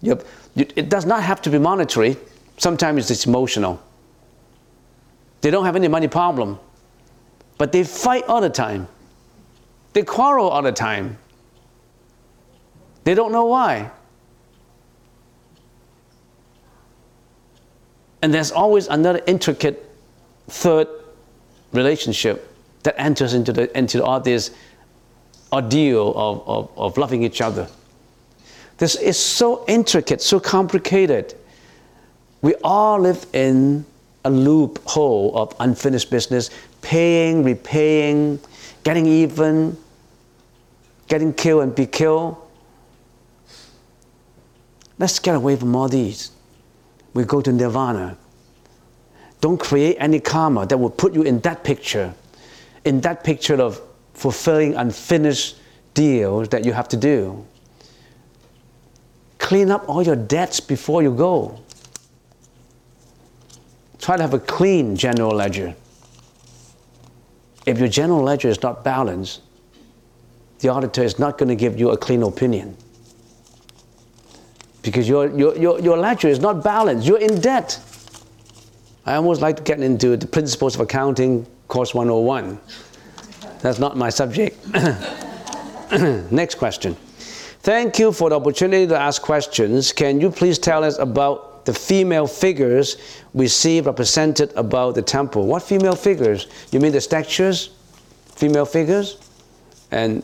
Have, 0.06 0.26
it 0.56 0.90
does 0.90 1.06
not 1.06 1.24
have 1.24 1.42
to 1.44 1.50
be 1.50 1.58
monetary. 1.58 2.18
Sometimes 2.58 3.12
it's 3.12 3.26
emotional. 3.26 3.82
They 5.42 5.52
don't 5.52 5.66
have 5.66 5.76
any 5.76 5.88
money 5.88 6.08
problem, 6.08 6.60
but 7.58 7.72
they 7.72 7.84
fight 7.84 8.24
all 8.28 8.42
the 8.42 8.50
time. 8.50 8.88
They 9.94 10.04
quarrel 10.04 10.50
all 10.50 10.62
the 10.62 10.72
time. 10.72 11.18
They 13.04 13.14
don't 13.14 13.32
know 13.32 13.46
why. 13.46 13.92
And 18.22 18.34
there's 18.34 18.52
always 18.52 18.88
another 18.88 19.22
intricate 19.28 19.88
third 20.48 20.88
relationship 21.72 22.52
that 22.84 23.00
enters 23.00 23.34
into, 23.34 23.54
the, 23.54 23.78
into 23.78 24.04
all 24.04 24.20
this 24.20 24.52
ordeal 25.54 26.14
of, 26.16 26.48
of, 26.48 26.78
of 26.78 26.98
loving 26.98 27.24
each 27.24 27.42
other. 27.42 27.68
This 28.78 28.96
is 28.96 29.18
so 29.18 29.64
intricate, 29.68 30.22
so 30.22 30.40
complicated. 30.40 31.36
We 32.42 32.56
all 32.64 33.00
live 33.00 33.26
in 33.34 33.86
a 34.26 34.30
loophole 34.30 35.38
of 35.38 35.56
unfinished 35.60 36.10
business, 36.10 36.50
paying, 36.82 37.44
repaying, 37.44 38.40
getting 38.84 39.06
even, 39.06 39.78
getting 41.08 41.34
killed 41.34 41.64
and 41.64 41.76
be 41.76 41.86
killed. 41.86 42.38
Let's 44.98 45.20
get 45.20 45.36
away 45.36 45.56
from 45.56 45.76
all 45.76 45.88
these. 45.88 46.32
We 47.14 47.24
go 47.24 47.42
to 47.42 47.52
nirvana. 47.52 48.18
Don't 49.42 49.60
create 49.60 49.98
any 50.00 50.20
karma 50.20 50.66
that 50.66 50.78
will 50.78 50.90
put 50.90 51.14
you 51.14 51.22
in 51.22 51.40
that 51.42 51.64
picture, 51.64 52.14
in 52.84 53.02
that 53.02 53.24
picture 53.24 53.62
of 53.62 53.80
fulfilling 54.14 54.76
unfinished 54.76 55.58
deals 55.94 56.50
that 56.50 56.66
you 56.66 56.74
have 56.74 56.88
to 56.90 56.98
do. 56.98 57.46
Clean 59.46 59.70
up 59.70 59.88
all 59.88 60.02
your 60.02 60.16
debts 60.16 60.60
before 60.60 61.04
you 61.04 61.14
go. 61.14 61.60
Try 64.00 64.18
to 64.18 64.24
have 64.24 64.34
a 64.34 64.40
clean 64.40 64.96
general 64.96 65.36
ledger. 65.36 65.76
If 67.68 67.78
your 67.78 67.88
general 67.88 68.24
ledger 68.24 68.48
is 68.48 68.64
not 68.64 68.84
balanced, 68.84 69.42
the 70.62 70.70
auditor 70.70 71.04
is 71.04 71.20
not 71.20 71.38
going 71.38 71.50
to 71.50 71.56
give 71.56 71.80
you 71.80 71.92
a 71.92 71.98
clean 71.98 72.24
opinion. 72.24 72.76
Because 74.82 75.08
your, 75.08 75.28
your, 75.38 75.56
your, 75.56 75.80
your 75.80 75.98
ledger 75.98 76.28
is 76.28 76.40
not 76.40 76.64
balanced. 76.64 77.06
You're 77.08 77.22
in 77.22 77.40
debt. 77.40 77.80
I 79.06 79.14
almost 79.14 79.42
like 79.42 79.58
to 79.58 79.62
get 79.62 79.80
into 79.80 80.18
the 80.18 80.26
principles 80.26 80.74
of 80.74 80.82
accounting, 80.82 81.46
course 81.68 81.94
101. 81.94 82.60
That's 83.60 83.78
not 83.78 83.96
my 83.96 84.10
subject. 84.10 84.58
Next 86.32 86.56
question. 86.56 86.98
Thank 87.66 87.98
you 87.98 88.12
for 88.12 88.30
the 88.30 88.36
opportunity 88.36 88.86
to 88.86 88.96
ask 88.96 89.24
questions. 89.24 89.92
Can 89.92 90.22
you 90.22 90.30
please 90.30 90.60
tell 90.60 90.84
us 90.84 91.00
about 91.00 91.66
the 91.66 91.74
female 91.74 92.28
figures 92.28 92.98
we 93.34 93.48
see 93.48 93.82
represented 93.82 94.54
about 94.56 94.94
the 94.94 95.02
temple? 95.02 95.48
What 95.48 95.64
female 95.64 95.96
figures? 95.96 96.46
You 96.72 96.80
mean 96.80 96.92
the 96.92 97.02
statues? 97.02 97.72
Female 98.36 98.66
figures? 98.66 99.18
And 99.90 100.22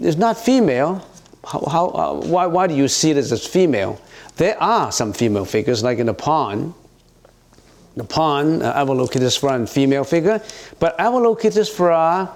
it's 0.00 0.16
not 0.16 0.38
female. 0.38 1.06
how, 1.46 1.64
how 1.70 1.86
uh, 1.90 2.14
why, 2.26 2.46
why 2.46 2.66
do 2.66 2.74
you 2.74 2.88
see 2.88 3.12
it 3.12 3.16
as 3.16 3.46
female? 3.46 4.00
There 4.36 4.60
are 4.60 4.90
some 4.90 5.12
female 5.12 5.44
figures, 5.44 5.84
like 5.84 5.98
in 6.00 6.06
the 6.06 6.14
pond. 6.14 6.74
The 7.94 8.02
pond, 8.02 8.64
uh, 8.64 8.74
Avalokitesvara, 8.74 9.68
female 9.68 10.02
figure, 10.02 10.42
but 10.80 10.98
Avalokitesvara 10.98 12.28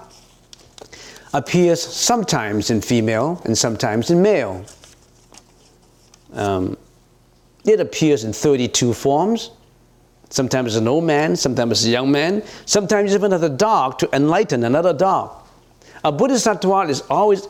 appears 1.33 1.81
sometimes 1.81 2.71
in 2.71 2.81
female 2.81 3.41
and 3.45 3.57
sometimes 3.57 4.11
in 4.11 4.21
male. 4.23 4.65
Um, 6.33 6.77
it 7.65 7.81
appears 7.81 8.25
in 8.25 8.33
32 8.33 8.95
forms. 8.95 9.51
Sometimes 10.31 10.77
an 10.77 10.87
old 10.87 11.05
man, 11.05 11.35
sometimes 11.35 11.85
a 11.85 11.91
young 11.91 12.11
man, 12.11 12.43
sometimes 12.65 13.15
even 13.15 13.33
as 13.33 13.43
a 13.43 13.49
dog 13.49 13.99
to 13.99 14.09
enlighten 14.15 14.65
another 14.65 14.93
dog. 14.93 15.33
A 16.05 16.13
Buddhist 16.13 16.47
bodhisattva 16.47 16.91
is 16.91 17.03
always 17.11 17.47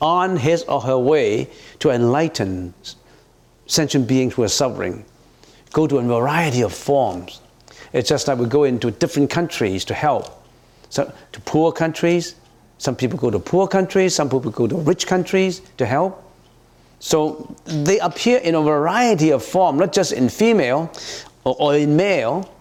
on 0.00 0.36
his 0.36 0.62
or 0.64 0.80
her 0.80 0.98
way 0.98 1.48
to 1.78 1.90
enlighten 1.90 2.74
sentient 3.66 4.06
beings 4.06 4.34
who 4.34 4.42
are 4.42 4.48
suffering. 4.48 5.04
Go 5.72 5.86
to 5.86 5.98
a 5.98 6.02
variety 6.02 6.62
of 6.62 6.72
forms. 6.72 7.40
It's 7.92 8.08
just 8.08 8.28
like 8.28 8.38
we 8.38 8.46
go 8.46 8.64
into 8.64 8.90
different 8.90 9.30
countries 9.30 9.84
to 9.86 9.94
help. 9.94 10.44
So 10.90 11.12
to 11.32 11.40
poor 11.40 11.72
countries, 11.72 12.34
some 12.82 12.96
people 12.96 13.16
go 13.16 13.30
to 13.30 13.38
poor 13.38 13.68
countries, 13.68 14.12
some 14.12 14.28
people 14.28 14.50
go 14.50 14.66
to 14.66 14.74
rich 14.74 15.06
countries 15.06 15.62
to 15.76 15.86
help. 15.86 16.20
So 16.98 17.54
they 17.64 18.00
appear 18.00 18.38
in 18.38 18.56
a 18.56 18.60
variety 18.60 19.30
of 19.30 19.44
form, 19.44 19.76
not 19.76 19.92
just 19.92 20.10
in 20.12 20.28
female 20.28 20.90
or, 21.44 21.54
or 21.60 21.76
in 21.76 21.94
male. 21.94 22.52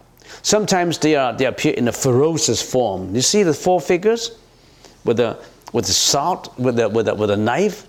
Sometimes 0.43 0.99
they, 0.99 1.15
are, 1.15 1.33
they 1.33 1.45
appear 1.45 1.73
in 1.73 1.87
a 1.87 1.91
ferocious 1.91 2.61
form. 2.61 3.15
You 3.15 3.21
see 3.21 3.41
the 3.41 3.51
four 3.55 3.81
figures 3.81 4.37
with 5.05 5.17
the, 5.17 5.39
with 5.73 5.87
the 5.87 5.93
sword, 5.93 6.49
with 6.55 6.75
the, 6.75 6.87
with, 6.87 7.07
the, 7.07 7.15
with 7.15 7.31
a 7.31 7.37
knife, 7.37 7.87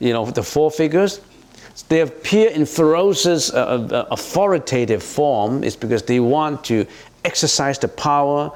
you 0.00 0.12
know, 0.12 0.28
the 0.28 0.42
four 0.42 0.68
figures. 0.68 1.20
They 1.88 2.00
appear 2.00 2.50
in 2.50 2.66
ferocious, 2.66 3.52
uh, 3.52 3.86
uh, 3.88 4.06
authoritative 4.10 5.00
form. 5.00 5.62
It's 5.62 5.76
because 5.76 6.02
they 6.02 6.18
want 6.18 6.64
to 6.64 6.86
exercise 7.24 7.78
the 7.78 7.86
power 7.86 8.50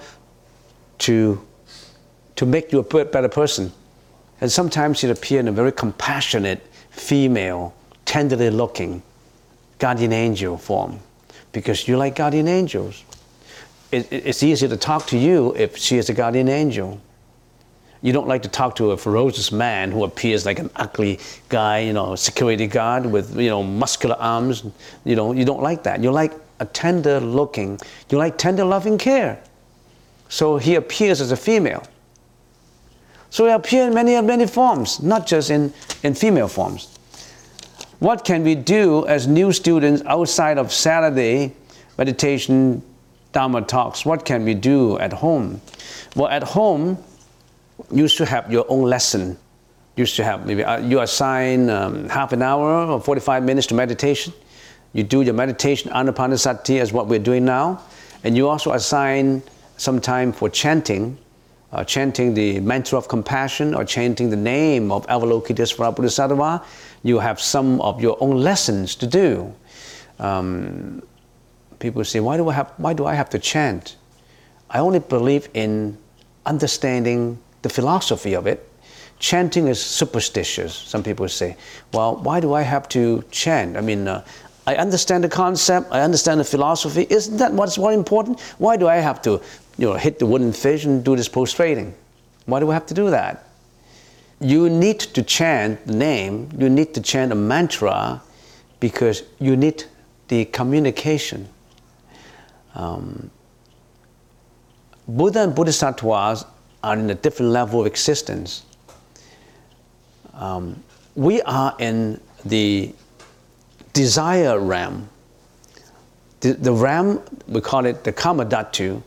to, 0.98 1.46
to 2.36 2.46
make 2.46 2.72
you 2.72 2.78
a 2.78 3.04
better 3.04 3.28
person. 3.28 3.72
And 4.40 4.52
sometimes 4.52 5.02
it 5.02 5.10
appears 5.10 5.40
in 5.40 5.48
a 5.48 5.52
very 5.52 5.72
compassionate, 5.72 6.60
female, 6.90 7.74
tenderly 8.04 8.50
looking 8.50 9.02
guardian 9.78 10.12
angel 10.12 10.56
form 10.56 10.98
because 11.52 11.88
you 11.88 11.96
like 11.96 12.16
guardian 12.16 12.48
angels. 12.48 13.04
It, 13.92 14.10
it's 14.10 14.42
easier 14.42 14.68
to 14.68 14.76
talk 14.76 15.06
to 15.08 15.18
you 15.18 15.54
if 15.56 15.76
she 15.76 15.96
is 15.96 16.08
a 16.10 16.14
guardian 16.14 16.48
angel. 16.48 17.00
You 18.02 18.12
don't 18.12 18.28
like 18.28 18.42
to 18.42 18.48
talk 18.48 18.76
to 18.76 18.90
a 18.90 18.96
ferocious 18.96 19.50
man 19.50 19.90
who 19.90 20.04
appears 20.04 20.44
like 20.44 20.58
an 20.58 20.70
ugly 20.76 21.18
guy, 21.48 21.80
you 21.80 21.92
know, 21.92 22.14
security 22.14 22.66
guard 22.66 23.06
with, 23.06 23.38
you 23.38 23.48
know, 23.48 23.62
muscular 23.62 24.16
arms. 24.16 24.64
You 25.04 25.16
know, 25.16 25.32
you 25.32 25.44
don't 25.44 25.62
like 25.62 25.82
that. 25.84 26.02
You 26.02 26.10
like 26.10 26.32
a 26.60 26.66
tender 26.66 27.20
looking, 27.20 27.78
you 28.10 28.18
like 28.18 28.38
tender 28.38 28.64
loving 28.64 28.98
care. 28.98 29.42
So 30.28 30.56
he 30.58 30.74
appears 30.74 31.20
as 31.20 31.32
a 31.32 31.36
female. 31.36 31.82
So 33.30 33.46
he 33.46 33.52
appears 33.52 33.88
in 33.88 33.94
many, 33.94 34.20
many 34.22 34.46
forms, 34.46 35.02
not 35.02 35.26
just 35.26 35.50
in, 35.50 35.72
in 36.02 36.14
female 36.14 36.48
forms. 36.48 36.96
What 37.98 38.24
can 38.24 38.44
we 38.44 38.54
do 38.54 39.06
as 39.06 39.26
new 39.26 39.52
students 39.52 40.02
outside 40.06 40.58
of 40.58 40.72
Saturday 40.72 41.54
meditation 41.96 42.82
Dharma 43.32 43.62
talks? 43.62 44.04
What 44.04 44.24
can 44.24 44.44
we 44.44 44.54
do 44.54 44.98
at 44.98 45.12
home? 45.12 45.60
Well, 46.14 46.28
at 46.28 46.42
home, 46.42 46.98
you 47.90 48.08
should 48.08 48.28
have 48.28 48.50
your 48.52 48.66
own 48.68 48.82
lesson. 48.82 49.38
You 49.96 50.04
should 50.04 50.24
have 50.24 50.46
maybe 50.46 50.62
uh, 50.62 50.78
you 50.78 51.00
assign 51.00 51.70
um, 51.70 52.08
half 52.08 52.32
an 52.32 52.42
hour 52.42 52.86
or 52.86 53.00
45 53.00 53.42
minutes 53.42 53.66
to 53.68 53.74
meditation. 53.74 54.32
You 54.92 55.02
do 55.02 55.22
your 55.22 55.34
meditation, 55.34 55.90
anapanasati, 55.90 56.80
as 56.80 56.92
what 56.92 57.06
we're 57.06 57.18
doing 57.18 57.44
now. 57.44 57.82
And 58.24 58.36
you 58.36 58.48
also 58.48 58.72
assign 58.72 59.42
some 59.76 60.00
time 60.00 60.32
for 60.32 60.48
chanting, 60.48 61.18
uh, 61.76 61.84
chanting 61.84 62.32
the 62.32 62.58
mantra 62.60 62.96
of 62.96 63.06
compassion 63.06 63.74
or 63.74 63.84
chanting 63.84 64.30
the 64.30 64.36
name 64.36 64.90
of 64.90 65.06
Avalokitesvara 65.08 65.94
Bodhisattva 65.94 66.64
you 67.02 67.18
have 67.18 67.40
some 67.40 67.80
of 67.82 68.00
your 68.00 68.16
own 68.20 68.38
lessons 68.38 68.94
to 68.96 69.06
do. 69.06 69.54
Um, 70.18 71.02
people 71.78 72.02
say, 72.04 72.18
why 72.20 72.38
do, 72.38 72.48
I 72.48 72.54
have, 72.54 72.72
why 72.78 72.94
do 72.94 73.04
I 73.06 73.14
have 73.14 73.28
to 73.30 73.38
chant? 73.38 73.96
I 74.70 74.80
only 74.80 74.98
believe 74.98 75.48
in 75.52 75.98
understanding 76.46 77.38
the 77.62 77.68
philosophy 77.68 78.34
of 78.34 78.46
it. 78.46 78.68
Chanting 79.18 79.68
is 79.68 79.80
superstitious, 79.80 80.74
some 80.74 81.02
people 81.02 81.28
say. 81.28 81.56
Well, 81.92 82.16
why 82.16 82.40
do 82.40 82.54
I 82.54 82.62
have 82.62 82.88
to 82.90 83.22
chant? 83.30 83.76
I 83.76 83.82
mean, 83.82 84.08
uh, 84.08 84.24
I 84.66 84.76
understand 84.76 85.22
the 85.22 85.28
concept, 85.28 85.92
I 85.92 86.00
understand 86.00 86.40
the 86.40 86.44
philosophy. 86.44 87.06
Isn't 87.08 87.36
that 87.36 87.52
what's 87.52 87.78
more 87.78 87.92
important? 87.92 88.40
Why 88.58 88.76
do 88.76 88.88
I 88.88 88.96
have 88.96 89.22
to 89.22 89.40
you 89.78 89.88
know, 89.88 89.94
hit 89.94 90.18
the 90.18 90.26
wooden 90.26 90.52
fish 90.52 90.84
and 90.84 91.04
do 91.04 91.16
this 91.16 91.28
prostrating? 91.28 91.94
Why 92.46 92.60
do 92.60 92.66
we 92.66 92.74
have 92.74 92.86
to 92.86 92.94
do 92.94 93.10
that? 93.10 93.46
you 94.40 94.68
need 94.68 95.00
to 95.00 95.22
chant 95.22 95.86
the 95.86 95.94
name, 95.94 96.50
you 96.58 96.68
need 96.68 96.92
to 96.94 97.00
chant 97.00 97.32
a 97.32 97.34
mantra 97.34 98.20
because 98.80 99.22
you 99.38 99.56
need 99.56 99.84
the 100.28 100.44
communication. 100.46 101.48
Um, 102.74 103.30
Buddha 105.08 105.42
and 105.44 105.54
Bodhisattvas 105.54 106.44
are 106.82 106.98
in 106.98 107.08
a 107.08 107.14
different 107.14 107.52
level 107.52 107.80
of 107.80 107.86
existence. 107.86 108.64
Um, 110.34 110.82
we 111.14 111.40
are 111.42 111.74
in 111.78 112.20
the 112.44 112.94
desire 113.94 114.58
realm. 114.60 115.08
The, 116.40 116.52
the 116.52 116.72
realm, 116.72 117.22
we 117.48 117.62
call 117.62 117.86
it 117.86 118.04
the 118.04 118.12
Kamadhatu, 118.12 119.02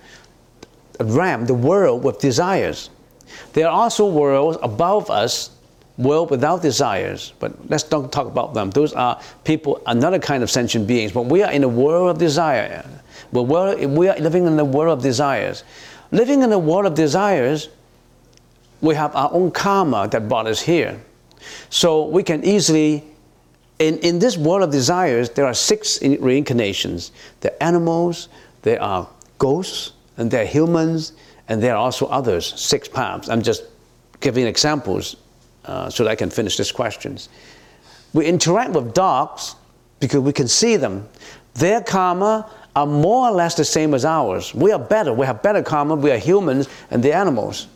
realm, 1.06 1.46
the 1.46 1.54
world 1.54 2.04
with 2.04 2.20
desires. 2.20 2.90
There 3.54 3.68
are 3.68 3.72
also 3.72 4.08
worlds 4.08 4.58
above 4.62 5.10
us, 5.10 5.52
world 5.98 6.32
without 6.32 6.62
desires, 6.62 7.34
but 7.40 7.54
let's 7.70 7.84
don't 7.84 8.12
talk 8.12 8.28
about 8.28 8.54
them. 8.54 8.70
Those 8.72 8.94
are 8.94 9.20
people, 9.44 9.82
another 9.86 10.20
kind 10.20 10.44
of 10.44 10.50
sentient 10.50 10.88
beings, 10.88 11.12
but 11.12 11.26
we 11.26 11.44
are 11.44 11.52
in 11.52 11.64
a 11.64 11.68
world 11.68 12.10
of 12.10 12.18
desire. 12.18 12.86
we 13.32 13.44
we 13.44 14.08
are 14.08 14.18
living 14.18 14.46
in 14.46 14.56
the 14.56 14.66
world 14.66 14.98
of 14.98 15.04
desires. 15.04 15.64
Living 16.12 16.42
in 16.42 16.50
the 16.50 16.60
world 16.60 16.86
of 16.86 16.96
desires, 16.96 17.70
we 18.82 18.96
have 18.96 19.16
our 19.16 19.32
own 19.34 19.52
karma 19.52 20.08
that 20.08 20.28
brought 20.30 20.48
us 20.48 20.62
here. 20.62 21.00
So 21.70 22.06
we 22.06 22.24
can 22.24 22.44
easily, 22.44 23.04
in, 23.78 23.98
in 24.00 24.20
this 24.20 24.38
world 24.38 24.64
of 24.64 24.72
desires, 24.72 25.30
there 25.32 25.46
are 25.46 25.54
six 25.54 26.02
reincarnations. 26.02 27.12
There 27.42 27.52
are 27.52 27.64
animals, 27.64 28.30
there 28.62 28.82
are 28.82 29.08
ghosts, 29.38 29.94
and 30.20 30.30
there 30.30 30.44
are 30.44 30.46
humans, 30.46 31.14
and 31.48 31.64
there 31.64 31.74
are 31.74 31.78
also 31.78 32.06
others, 32.08 32.54
six 32.60 32.88
paths. 32.88 33.30
I'm 33.30 33.42
just 33.42 33.64
giving 34.20 34.46
examples 34.46 35.16
uh, 35.66 35.90
so 35.90 36.04
that 36.04 36.10
I 36.12 36.16
can 36.16 36.30
finish 36.30 36.58
these 36.58 36.74
questions. 36.74 37.30
We 38.14 38.26
interact 38.26 38.72
with 38.72 38.94
dogs 38.94 39.56
because 40.00 40.20
we 40.20 40.34
can 40.34 40.48
see 40.48 40.76
them. 40.76 41.08
Their 41.56 41.82
karma 41.82 42.52
are 42.76 42.86
more 42.86 43.30
or 43.30 43.32
less 43.32 43.56
the 43.56 43.64
same 43.64 43.94
as 43.94 44.04
ours. 44.04 44.54
We 44.54 44.74
are 44.74 44.80
better. 44.80 45.14
We 45.14 45.26
have 45.26 45.42
better 45.42 45.64
karma. 45.64 45.96
We 45.96 46.12
are 46.12 46.18
humans 46.18 46.68
and 46.92 47.02
the 47.02 47.14
animals. 47.14 47.68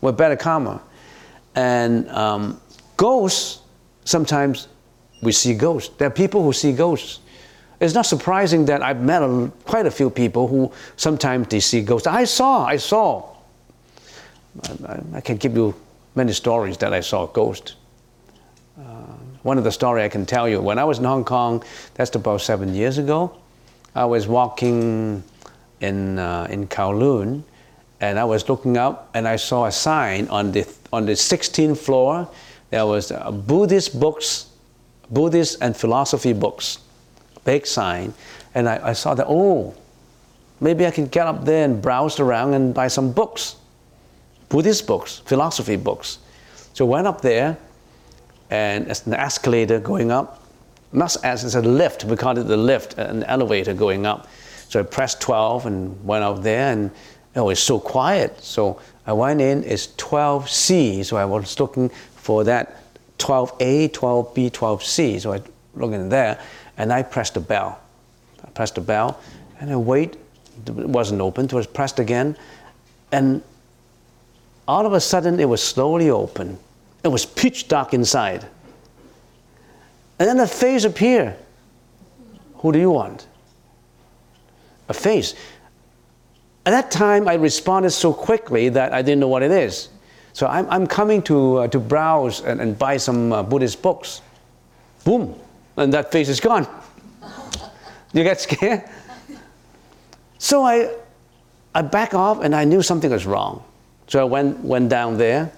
We're 0.00 0.12
better 0.12 0.36
karma. 0.36 0.80
And 1.56 2.08
um, 2.10 2.60
ghosts, 2.96 3.62
sometimes 4.04 4.68
we 5.22 5.32
see 5.32 5.54
ghosts. 5.54 5.94
There 5.98 6.06
are 6.06 6.12
people 6.12 6.42
who 6.42 6.52
see 6.52 6.72
ghosts. 6.72 7.18
It's 7.80 7.94
not 7.94 8.04
surprising 8.04 8.66
that 8.66 8.82
I've 8.82 9.00
met 9.00 9.22
a, 9.22 9.50
quite 9.64 9.86
a 9.86 9.90
few 9.90 10.10
people 10.10 10.46
who 10.46 10.70
sometimes 10.96 11.48
they 11.48 11.60
see 11.60 11.80
ghosts. 11.80 12.06
I 12.06 12.24
saw, 12.24 12.66
I 12.66 12.76
saw. 12.76 13.36
I, 14.86 15.00
I 15.14 15.20
can 15.22 15.38
give 15.38 15.56
you 15.56 15.74
many 16.14 16.34
stories 16.34 16.76
that 16.78 16.92
I 16.92 17.00
saw 17.00 17.26
ghosts. 17.26 17.76
Uh, 18.78 18.82
one 19.42 19.56
of 19.56 19.64
the 19.64 19.72
story 19.72 20.02
I 20.04 20.10
can 20.10 20.26
tell 20.26 20.46
you, 20.46 20.60
when 20.60 20.78
I 20.78 20.84
was 20.84 20.98
in 20.98 21.04
Hong 21.04 21.24
Kong, 21.24 21.64
that's 21.94 22.14
about 22.14 22.42
seven 22.42 22.74
years 22.74 22.98
ago, 22.98 23.34
I 23.94 24.04
was 24.04 24.28
walking 24.28 25.22
in, 25.80 26.18
uh, 26.18 26.48
in 26.50 26.66
Kowloon, 26.66 27.42
and 28.02 28.18
I 28.18 28.24
was 28.24 28.46
looking 28.46 28.76
up 28.76 29.08
and 29.14 29.26
I 29.26 29.36
saw 29.36 29.64
a 29.64 29.72
sign 29.72 30.28
on 30.28 30.52
the, 30.52 30.66
on 30.92 31.06
the 31.06 31.12
16th 31.12 31.78
floor. 31.78 32.28
There 32.68 32.84
was 32.84 33.10
uh, 33.10 33.30
Buddhist 33.30 33.98
books, 33.98 34.50
Buddhist 35.10 35.58
and 35.62 35.74
philosophy 35.74 36.34
books 36.34 36.78
big 37.44 37.66
sign, 37.66 38.14
and 38.54 38.68
I, 38.68 38.88
I 38.88 38.92
saw 38.92 39.14
that, 39.14 39.26
oh, 39.28 39.74
maybe 40.60 40.86
I 40.86 40.90
can 40.90 41.06
get 41.06 41.26
up 41.26 41.44
there 41.44 41.64
and 41.64 41.80
browse 41.80 42.20
around 42.20 42.54
and 42.54 42.74
buy 42.74 42.88
some 42.88 43.12
books, 43.12 43.56
Buddhist 44.48 44.86
books, 44.86 45.18
philosophy 45.24 45.76
books. 45.76 46.18
So 46.74 46.86
I 46.86 46.88
went 46.88 47.06
up 47.06 47.20
there, 47.20 47.56
and 48.50 48.88
it's 48.88 49.06
an 49.06 49.14
escalator 49.14 49.78
going 49.78 50.10
up, 50.10 50.42
not 50.92 51.16
as 51.24 51.44
it's 51.44 51.54
a 51.54 51.62
lift, 51.62 52.04
we 52.04 52.16
call 52.16 52.36
it 52.36 52.44
the 52.44 52.56
lift, 52.56 52.98
an 52.98 53.22
elevator 53.24 53.74
going 53.74 54.06
up. 54.06 54.28
So 54.68 54.80
I 54.80 54.82
pressed 54.82 55.20
12 55.20 55.66
and 55.66 56.04
went 56.04 56.24
up 56.24 56.42
there, 56.42 56.72
and 56.72 56.90
oh, 57.36 57.48
it's 57.50 57.60
so 57.60 57.78
quiet. 57.78 58.42
So 58.42 58.80
I 59.06 59.12
went 59.12 59.40
in, 59.40 59.64
it's 59.64 59.88
12C, 59.88 61.04
so 61.04 61.16
I 61.16 61.24
was 61.24 61.58
looking 61.60 61.88
for 62.16 62.44
that 62.44 62.82
12A, 63.18 63.90
12B, 63.90 64.50
12C. 64.50 65.20
So 65.20 65.32
I 65.32 65.42
look 65.74 65.92
in 65.92 66.08
there 66.08 66.40
and 66.80 66.94
I 66.94 67.02
pressed 67.02 67.34
the 67.34 67.40
bell. 67.40 67.78
I 68.42 68.48
pressed 68.50 68.76
the 68.76 68.80
bell 68.80 69.20
and 69.60 69.70
I 69.70 69.76
wait. 69.76 70.16
It 70.66 70.72
wasn't 70.72 71.20
open. 71.20 71.44
It 71.44 71.52
was 71.52 71.66
pressed 71.66 71.98
again. 71.98 72.38
And 73.12 73.42
all 74.66 74.86
of 74.86 74.94
a 74.94 75.00
sudden 75.00 75.38
it 75.38 75.44
was 75.44 75.62
slowly 75.62 76.08
open. 76.08 76.58
It 77.04 77.08
was 77.08 77.26
pitch 77.26 77.68
dark 77.68 77.92
inside. 77.92 78.46
And 80.18 80.26
then 80.26 80.40
a 80.40 80.46
face 80.46 80.84
appeared. 80.84 81.36
Who 82.54 82.72
do 82.72 82.78
you 82.78 82.90
want? 82.90 83.26
A 84.88 84.94
face. 84.94 85.34
At 86.64 86.70
that 86.70 86.90
time, 86.90 87.28
I 87.28 87.34
responded 87.34 87.90
so 87.90 88.12
quickly 88.12 88.70
that 88.70 88.94
I 88.94 89.02
didn't 89.02 89.20
know 89.20 89.28
what 89.28 89.42
it 89.42 89.50
is. 89.50 89.90
So 90.32 90.46
I'm, 90.46 90.66
I'm 90.70 90.86
coming 90.86 91.20
to, 91.22 91.58
uh, 91.58 91.68
to 91.68 91.78
browse 91.78 92.40
and, 92.40 92.58
and 92.58 92.78
buy 92.78 92.96
some 92.96 93.32
uh, 93.32 93.42
Buddhist 93.42 93.82
books. 93.82 94.22
Boom, 95.04 95.34
and 95.80 95.92
that 95.94 96.12
face 96.12 96.28
is 96.28 96.40
gone. 96.40 96.66
you 98.12 98.22
get 98.22 98.40
scared? 98.40 98.84
So 100.38 100.64
I, 100.64 100.94
I 101.74 101.82
back 101.82 102.14
off 102.14 102.42
and 102.42 102.54
I 102.54 102.64
knew 102.64 102.82
something 102.82 103.10
was 103.10 103.26
wrong. 103.26 103.64
So 104.06 104.20
I 104.20 104.24
went, 104.24 104.58
went 104.60 104.88
down 104.90 105.16
there 105.16 105.50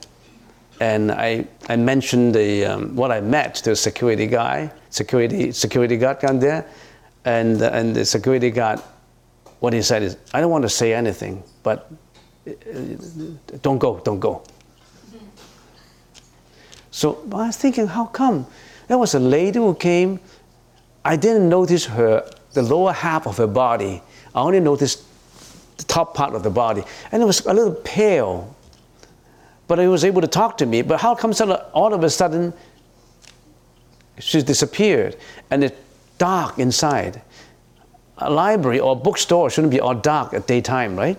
and 0.81 1.11
I, 1.11 1.47
I 1.69 1.77
mentioned 1.77 2.35
the, 2.35 2.67
um, 2.67 2.95
what 2.95 3.11
I 3.11 3.21
met 3.21 3.57
to 3.57 3.71
the 3.71 3.77
security 3.77 4.27
guy, 4.27 4.73
security, 4.91 5.53
security 5.53 5.97
guard 5.97 6.21
down 6.21 6.39
there. 6.39 6.67
And, 7.25 7.61
and 7.63 7.95
the 7.95 8.05
security 8.05 8.51
guard, 8.51 8.81
what 9.61 9.73
he 9.73 9.83
said 9.83 10.03
is, 10.03 10.17
I 10.35 10.41
don't 10.41 10.51
want 10.51 10.63
to 10.63 10.69
say 10.69 10.93
anything, 10.93 11.43
but 11.63 11.91
uh, 12.49 12.53
don't 13.63 13.79
go, 13.79 14.01
don't 14.01 14.21
go. 14.21 14.43
So 16.91 17.23
I 17.33 17.47
was 17.47 17.57
thinking, 17.57 17.87
how 17.87 18.07
come? 18.07 18.47
There 18.93 18.99
was 18.99 19.15
a 19.15 19.19
lady 19.19 19.59
who 19.59 19.75
came. 19.75 20.21
I 21.03 21.17
didn't 21.17 21.49
notice 21.49 21.87
her, 21.87 22.31
the 22.53 22.61
lower 22.61 22.93
half 22.93 23.27
of 23.27 23.39
her 23.39 23.47
body. 23.47 24.03
I 24.35 24.41
only 24.43 24.61
noticed 24.61 25.03
the 25.79 25.85
top 25.85 26.15
part 26.15 26.35
of 26.35 26.43
the 26.43 26.51
body. 26.51 26.83
And 27.11 27.23
it 27.23 27.25
was 27.25 27.41
a 27.47 27.55
little 27.55 27.73
pale. 27.73 28.55
But 29.67 29.79
he 29.79 29.87
was 29.87 30.05
able 30.05 30.21
to 30.21 30.27
talk 30.27 30.59
to 30.59 30.67
me. 30.67 30.83
But 30.83 31.01
how 31.01 31.15
come 31.15 31.33
all 31.73 31.95
of 31.95 32.05
a 32.05 32.11
sudden 32.11 32.53
she's 34.19 34.45
disappeared 34.45 35.17
and 35.51 35.65
it's 35.65 35.77
dark 36.19 36.59
inside? 36.59 37.23
A 38.19 38.29
library 38.29 38.79
or 38.79 38.93
a 38.93 38.95
bookstore 38.95 39.49
shouldn't 39.49 39.71
be 39.71 39.81
all 39.81 39.95
dark 39.95 40.35
at 40.35 40.47
daytime, 40.47 40.97
right? 40.97 41.19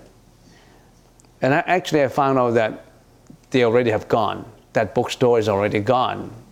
And 1.41 1.55
I, 1.55 1.63
actually, 1.65 2.03
I 2.03 2.07
found 2.07 2.37
out 2.37 2.51
that 2.51 2.85
they 3.49 3.63
already 3.63 3.89
have 3.89 4.07
gone 4.07 4.45
that 4.73 4.93
bookstore 4.93 5.39
is 5.39 5.49
already 5.49 5.79
gone. 5.79 6.42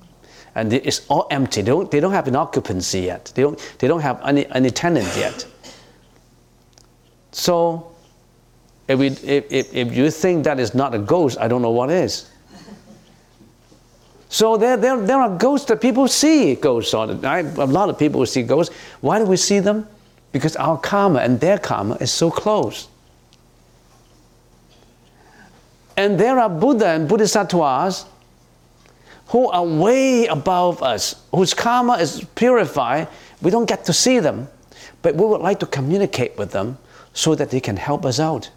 And 0.56 0.74
it's 0.74 1.06
all 1.08 1.28
empty. 1.32 1.62
They 1.62 1.72
don't, 1.72 1.90
they 1.90 2.00
don't 2.00 2.12
have 2.12 2.28
an 2.28 2.36
occupancy 2.36 3.02
yet. 3.02 3.32
They 3.36 3.42
don't, 3.42 3.76
they 3.80 3.88
don't 3.88 4.02
have 4.02 4.22
any, 4.26 4.46
any 4.48 4.70
tenant 4.70 5.08
yet. 5.16 5.46
So, 7.32 7.92
if, 8.88 9.00
we, 9.00 9.08
if, 9.08 9.52
if, 9.52 9.74
if 9.74 9.96
you 9.96 10.12
think 10.12 10.44
that 10.44 10.60
is 10.60 10.76
not 10.76 10.94
a 10.94 11.00
ghost, 11.00 11.38
I 11.40 11.48
don't 11.48 11.62
know 11.62 11.72
what 11.72 11.90
is. 11.90 12.30
So 14.32 14.56
there, 14.56 14.78
there, 14.78 14.98
there 14.98 15.20
are 15.20 15.38
ghosts 15.38 15.68
that 15.68 15.82
people 15.82 16.08
see 16.08 16.56
ghosts 16.56 16.94
on 16.94 17.10
it. 17.10 17.24
A 17.24 17.66
lot 17.66 17.90
of 17.90 18.00
people 18.00 18.26
see 18.26 18.44
ghosts. 18.44 18.74
Why 19.02 19.20
do 19.20 19.26
we 19.26 19.36
see 19.36 19.60
them? 19.60 19.88
Because 20.32 20.56
our 20.56 20.78
karma 20.78 21.20
and 21.20 21.38
their 21.40 21.58
karma 21.58 21.96
is 21.96 22.12
so 22.12 22.32
close. 22.32 22.88
And 25.98 26.18
there 26.18 26.40
are 26.40 26.50
Buddha 26.50 26.88
and 26.88 27.10
Bodhisattvas 27.10 28.06
who 29.32 29.50
are 29.50 29.66
way 29.66 30.26
above 30.26 30.84
us, 30.84 31.16
whose 31.34 31.54
karma 31.54 31.94
is 31.94 32.26
purified. 32.36 33.08
We 33.42 33.50
don't 33.50 33.66
get 33.66 33.86
to 33.86 33.94
see 33.94 34.20
them, 34.20 34.50
but 35.02 35.16
we 35.16 35.26
would 35.26 35.40
like 35.40 35.60
to 35.62 35.66
communicate 35.66 36.38
with 36.38 36.52
them 36.52 36.78
so 37.14 37.34
that 37.36 37.50
they 37.50 37.62
can 37.62 37.78
help 37.78 38.06
us 38.06 38.20
out. 38.20 38.50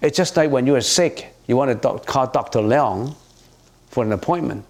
It's 0.00 0.16
just 0.16 0.36
like 0.36 0.50
when 0.50 0.68
you 0.68 0.76
are 0.76 0.80
sick, 0.80 1.34
you 1.48 1.56
want 1.56 1.82
to 1.82 1.98
call 1.98 2.28
Dr. 2.28 2.60
Leong 2.60 3.16
for 3.88 4.04
an 4.04 4.12
appointment 4.12 4.64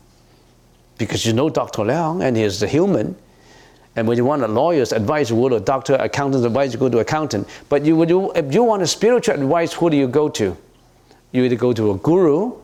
because 0.96 1.26
you 1.26 1.34
know 1.34 1.50
Dr. 1.50 1.82
Leong 1.82 2.24
and 2.24 2.38
he 2.38 2.42
is 2.42 2.62
a 2.62 2.68
human. 2.68 3.14
And 3.96 4.08
when 4.08 4.16
you 4.16 4.24
want 4.24 4.42
a 4.42 4.48
lawyer's 4.48 4.92
advice, 4.92 5.28
you 5.28 5.36
go 5.36 5.50
to 5.50 5.56
a 5.56 5.60
doctor, 5.60 5.96
accountant's 5.96 6.46
advice, 6.46 6.72
you 6.72 6.78
go 6.78 6.88
to 6.88 7.00
accountant. 7.00 7.46
But 7.68 7.84
you, 7.84 8.02
you, 8.06 8.32
if 8.32 8.54
you 8.54 8.64
want 8.64 8.82
a 8.82 8.86
spiritual 8.86 9.34
advice, 9.34 9.74
who 9.74 9.90
do 9.90 9.96
you 9.98 10.08
go 10.08 10.30
to? 10.30 10.56
You 11.32 11.44
either 11.44 11.56
go 11.56 11.74
to 11.74 11.90
a 11.90 11.98
guru, 11.98 12.60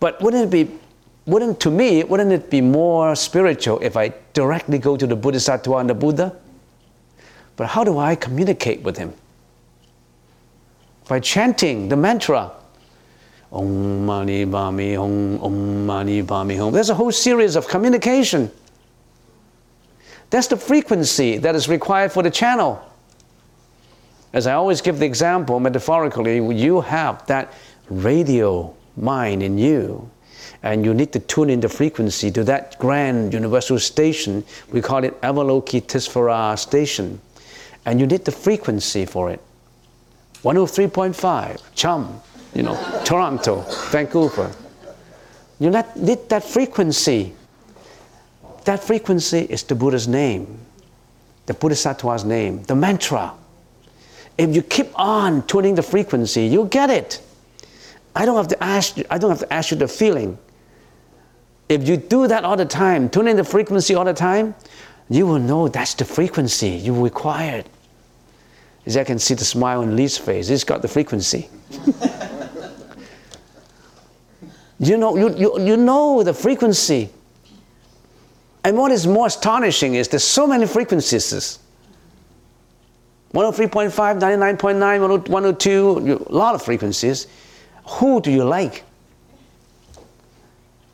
but 0.00 0.20
wouldn't 0.22 0.44
it 0.44 0.50
be, 0.50 0.78
wouldn't 1.26 1.60
to 1.60 1.70
me, 1.70 2.04
wouldn't 2.04 2.32
it 2.32 2.50
be 2.50 2.60
more 2.60 3.14
spiritual 3.14 3.78
if 3.80 3.96
I 3.96 4.14
directly 4.32 4.78
go 4.78 4.96
to 4.96 5.06
the 5.06 5.16
Bodhisattva 5.16 5.76
and 5.76 5.90
the 5.90 5.94
Buddha? 5.94 6.34
But 7.56 7.68
how 7.68 7.84
do 7.84 7.98
I 7.98 8.14
communicate 8.14 8.82
with 8.82 8.96
him? 8.96 9.12
By 11.08 11.20
chanting 11.20 11.88
the 11.88 11.96
mantra. 11.96 12.52
Om 13.50 14.04
Mani 14.06 14.44
Padme 14.44 14.94
Hum, 14.94 15.42
Om 15.42 15.86
Mani 15.86 16.22
Padme 16.22 16.56
Hum. 16.56 16.72
There's 16.72 16.90
a 16.90 16.94
whole 16.94 17.10
series 17.10 17.56
of 17.56 17.66
communication. 17.66 18.50
That's 20.30 20.46
the 20.46 20.56
frequency 20.56 21.38
that 21.38 21.54
is 21.54 21.68
required 21.68 22.12
for 22.12 22.22
the 22.22 22.30
channel. 22.30 22.84
As 24.32 24.46
I 24.46 24.52
always 24.52 24.82
give 24.82 24.98
the 24.98 25.06
example, 25.06 25.58
metaphorically, 25.58 26.36
you 26.54 26.82
have 26.82 27.26
that 27.26 27.54
radio 27.88 28.74
mind 29.00 29.42
in 29.42 29.58
you, 29.58 30.10
and 30.62 30.84
you 30.84 30.94
need 30.94 31.12
to 31.12 31.20
tune 31.20 31.50
in 31.50 31.60
the 31.60 31.68
frequency 31.68 32.30
to 32.32 32.44
that 32.44 32.78
grand 32.78 33.32
universal 33.32 33.78
station. 33.78 34.44
We 34.72 34.80
call 34.80 35.04
it 35.04 35.20
Avalokitesvara 35.20 36.58
station. 36.58 37.20
And 37.84 38.00
you 38.00 38.06
need 38.06 38.24
the 38.24 38.32
frequency 38.32 39.06
for 39.06 39.30
it. 39.30 39.40
103.5, 40.42 41.62
Chum, 41.74 42.20
you 42.54 42.62
know, 42.62 43.02
Toronto, 43.04 43.64
Vancouver. 43.90 44.52
You 45.58 45.70
need 45.70 46.28
that 46.28 46.44
frequency 46.44 47.34
that 48.68 48.84
frequency 48.84 49.38
is 49.38 49.62
the 49.62 49.74
Buddha's 49.74 50.06
name, 50.06 50.58
the 51.46 51.54
Bodhisattva's 51.54 52.22
name, 52.22 52.62
the 52.64 52.74
mantra. 52.74 53.32
If 54.36 54.54
you 54.54 54.60
keep 54.60 54.88
on 54.94 55.46
tuning 55.46 55.74
the 55.74 55.82
frequency, 55.82 56.46
you'll 56.46 56.66
get 56.66 56.90
it. 56.90 57.22
I 58.14 58.24
don't 58.24 58.36
have 58.36 58.48
to 58.48 58.62
ask 58.62 58.96
you, 58.96 59.04
I 59.10 59.18
don't 59.18 59.30
have 59.30 59.40
to 59.40 59.52
ask 59.52 59.70
you 59.70 59.76
the 59.76 59.88
feeling. 59.88 60.38
If 61.68 61.86
you 61.86 61.96
do 61.96 62.26
that 62.26 62.44
all 62.44 62.56
the 62.56 62.64
time, 62.64 63.08
tune 63.08 63.28
in 63.28 63.36
the 63.36 63.44
frequency 63.44 63.94
all 63.94 64.04
the 64.04 64.14
time, 64.14 64.54
you 65.10 65.26
will 65.26 65.38
know 65.38 65.68
that's 65.68 65.94
the 65.94 66.04
frequency 66.04 66.70
you 66.70 67.00
require. 67.02 67.64
As 68.86 68.96
I 68.96 69.04
can 69.04 69.18
see 69.18 69.34
the 69.34 69.44
smile 69.44 69.82
on 69.82 69.96
Lee's 69.96 70.16
face, 70.16 70.48
he's 70.48 70.64
got 70.64 70.80
the 70.82 70.88
frequency. 70.88 71.50
you 74.78 74.96
know, 74.96 75.16
you, 75.16 75.34
you, 75.36 75.60
you 75.60 75.76
know 75.76 76.22
the 76.22 76.32
frequency. 76.32 77.10
And 78.64 78.76
what 78.76 78.90
is 78.92 79.06
more 79.06 79.26
astonishing 79.26 79.94
is 79.94 80.08
there's 80.08 80.24
so 80.24 80.46
many 80.46 80.66
frequencies. 80.66 81.58
103.5, 83.34 83.90
99.9, 84.20 85.28
102, 85.28 86.26
a 86.28 86.32
lot 86.32 86.54
of 86.54 86.62
frequencies. 86.62 87.26
Who 87.88 88.20
do 88.20 88.30
you 88.30 88.44
like? 88.44 88.84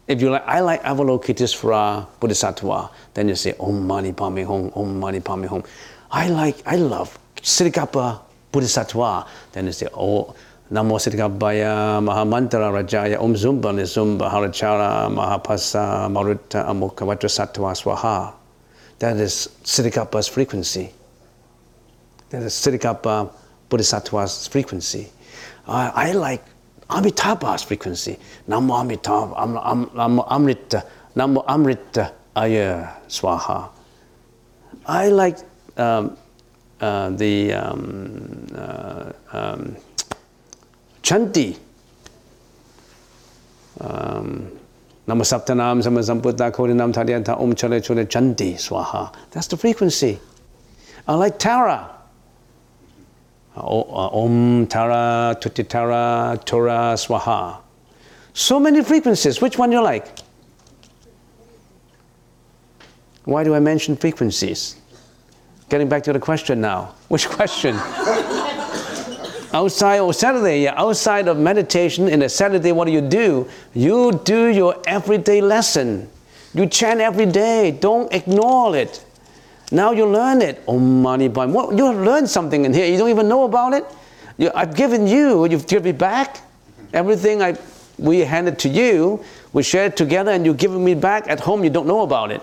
If 0.07 0.21
you 0.21 0.31
like, 0.31 0.47
I 0.47 0.61
like 0.61 0.83
Avalokitesvara 0.83 2.07
Bodhisattva, 2.21 2.91
then 3.15 3.29
you 3.29 3.35
say 3.35 3.55
Om 3.59 3.87
Mani 3.87 4.13
Padme 4.13 4.45
Hum, 4.45 4.71
Om 4.75 5.01
Mani 5.01 5.21
Padme 5.21 5.47
Hum. 5.47 5.65
I 6.11 6.29
like, 6.29 6.63
I 6.67 6.77
love 6.77 7.19
Tsongkhapa 7.37 8.21
Bodhisattva, 8.53 9.27
then 9.53 9.67
you 9.67 9.73
say 9.73 9.89
Oh 9.95 10.35
Namo 10.71 10.99
Siddhikabhaya 10.99 12.01
Mahamantra 12.05 12.71
Rajaya 12.71 13.19
Om 13.19 13.35
Zumba 13.35 13.73
Nizumba 13.75 14.31
Harachara 14.31 15.09
Mahapasa 15.11 16.09
Maruta 16.11 16.67
Amukavatra 16.67 17.29
Sattva 17.29 17.73
Swaha. 17.75 18.35
That 18.99 19.17
is 19.17 19.49
Siddhikapa's 19.65 20.29
frequency. 20.29 20.93
That 22.29 22.43
is 22.43 22.53
Siddhikapa 22.53 23.33
Bodhisattva's 23.69 24.47
frequency. 24.49 25.09
Uh, 25.67 25.91
I 25.95 26.13
like 26.13 26.45
Amitabha's 26.95 27.63
frequency. 27.63 28.19
Namo 28.49 28.81
Amitabha, 28.81 29.35
Am, 29.41 29.57
Am, 29.57 29.87
Namo 29.87 30.27
Amrita, 30.31 30.85
Namo 31.17 31.45
Amrita 31.47 32.13
Aya 32.37 32.89
Swaha. 33.09 33.71
I 34.87 35.09
like 35.09 35.39
um, 35.77 36.17
uh, 36.81 37.11
the 37.11 37.53
um, 37.53 38.47
uh, 38.55 39.13
um, 39.33 39.77
Chanti. 41.03 41.59
Um, 43.81 44.51
Namasaptanam 45.07 45.83
Samasamputa 45.83 46.51
Kodinam 46.51 46.93
Tadhyanta 46.93 47.39
Om 47.39 47.55
Chale 47.55 47.81
Chule 47.81 48.07
Chanti 48.07 48.55
Swaha. 48.55 49.15
That's 49.33 49.49
the 49.49 49.57
frequency. 49.57 50.19
I 51.07 51.15
like 51.15 51.39
Tara. 51.39 51.94
Uh, 53.57 53.61
Om 53.63 54.67
Tara 54.67 55.37
Tuti 55.41 55.63
Tara 55.69 56.39
Tura 56.45 56.95
Swaha. 56.97 57.61
So 58.33 58.59
many 58.59 58.83
frequencies. 58.83 59.41
Which 59.41 59.59
one 59.59 59.71
you 59.71 59.81
like? 59.81 60.07
Why 63.25 63.45
do 63.45 63.55
I 63.55 63.61
mention 63.61 63.97
frequencies? 63.97 64.77
Getting 65.69 65.89
back 65.89 66.03
to 66.05 66.13
the 66.13 66.19
question 66.19 66.61
now. 66.61 66.95
Which 67.09 67.29
question? 67.29 67.77
outside 69.55 70.01
of 70.01 70.15
Saturday, 70.17 70.65
yeah, 70.65 70.75
outside 70.77 71.29
of 71.29 71.39
meditation 71.39 72.09
in 72.09 72.23
a 72.23 72.29
Saturday, 72.29 72.73
what 72.73 72.87
do 72.87 72.93
you 72.93 73.01
do? 73.01 73.49
You 73.73 74.21
do 74.25 74.49
your 74.49 74.83
everyday 74.85 75.41
lesson. 75.41 76.11
You 76.55 76.67
chant 76.67 77.01
every 77.01 77.27
day. 77.27 77.71
Don't 77.71 78.13
ignore 78.13 78.77
it. 78.77 79.04
Now 79.75 79.91
you 79.91 80.07
learn 80.07 80.41
it. 80.41 80.63
Oh, 80.69 80.79
money, 80.79 81.27
but 81.27 81.49
what, 81.49 81.77
you 81.77 81.87
have 81.87 81.97
learned 81.97 82.31
something 82.31 82.65
in 82.65 82.73
here. 82.73 82.87
You 82.87 82.97
don't 82.97 83.11
even 83.11 83.29
know 83.29 83.43
about 83.43 83.73
it. 83.73 83.85
You, 84.39 84.53
I've 84.55 84.77
given 84.77 85.09
you. 85.09 85.47
You've 85.47 85.67
given 85.67 85.85
me 85.85 85.93
back 85.93 86.39
everything 86.93 87.43
I 87.43 87.57
we 87.99 88.21
handed 88.21 88.59
to 88.61 88.69
you. 88.69 89.25
We 89.53 89.65
shared 89.65 89.97
together, 89.97 90.31
and 90.31 90.45
you're 90.45 90.55
giving 90.55 90.85
me 90.85 90.95
back 90.95 91.29
at 91.29 91.41
home. 91.41 91.65
You 91.65 91.71
don't 91.71 91.89
know 91.89 92.03
about 92.03 92.31
it. 92.31 92.43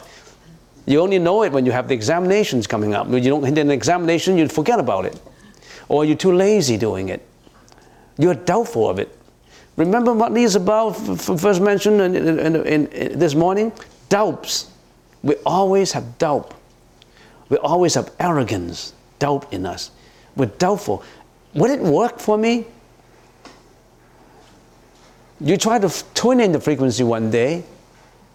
You 0.86 1.00
only 1.00 1.20
know 1.20 1.44
it 1.44 1.54
when 1.54 1.66
you 1.66 1.72
have 1.72 1.88
the 1.88 1.94
examinations 1.94 2.68
coming 2.68 2.94
up. 2.94 3.08
When 3.08 3.24
you 3.24 3.30
don't 3.30 3.44
hit 3.44 3.58
an 3.58 3.72
examination, 3.72 4.38
you 4.38 4.48
forget 4.50 4.80
about 4.80 5.06
it. 5.06 5.20
Or 5.88 6.04
you're 6.04 6.18
too 6.18 6.34
lazy 6.34 6.78
doing 6.78 7.10
it. 7.10 7.26
You're 8.18 8.36
doubtful 8.36 8.90
of 8.90 9.00
it. 9.00 9.18
Remember 9.78 10.12
what 10.14 10.36
is 10.38 10.56
about, 10.56 10.94
first 10.94 11.62
mentioned 11.62 12.02
in, 12.02 12.16
in, 12.16 12.56
in, 12.66 13.20
this 13.20 13.36
morning? 13.36 13.72
Doubts. 14.10 14.70
We 15.24 15.36
always 15.46 15.94
have 15.94 16.18
doubt. 16.18 16.56
We 17.52 17.58
always 17.58 17.96
have 17.96 18.12
arrogance, 18.18 18.94
doubt 19.20 19.52
in 19.52 19.66
us. 19.66 19.92
We're 20.38 20.46
doubtful. 20.46 21.04
Would 21.54 21.70
it 21.70 21.82
work 21.82 22.18
for 22.18 22.38
me? 22.38 22.66
You 25.42 25.58
try 25.58 25.78
to 25.78 25.90
tune 26.14 26.40
in 26.40 26.54
the 26.54 26.62
frequency 26.62 27.04
one 27.04 27.30
day, 27.30 27.66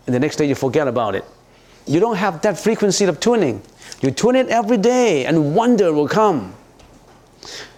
and 0.07 0.15
the 0.15 0.21
next 0.21 0.37
day 0.37 0.45
you 0.45 0.55
forget 0.55 0.87
about 0.87 1.15
it. 1.15 1.25
You 1.87 1.99
don't 1.99 2.17
have 2.17 2.43
that 2.43 2.59
frequency 2.59 3.07
of 3.07 3.19
tuning. 3.19 3.63
You 4.03 4.11
tune 4.11 4.37
it 4.37 4.49
every 4.49 4.77
day, 4.77 5.25
and 5.25 5.55
wonder 5.55 5.95
will 5.95 6.09
come. 6.09 6.55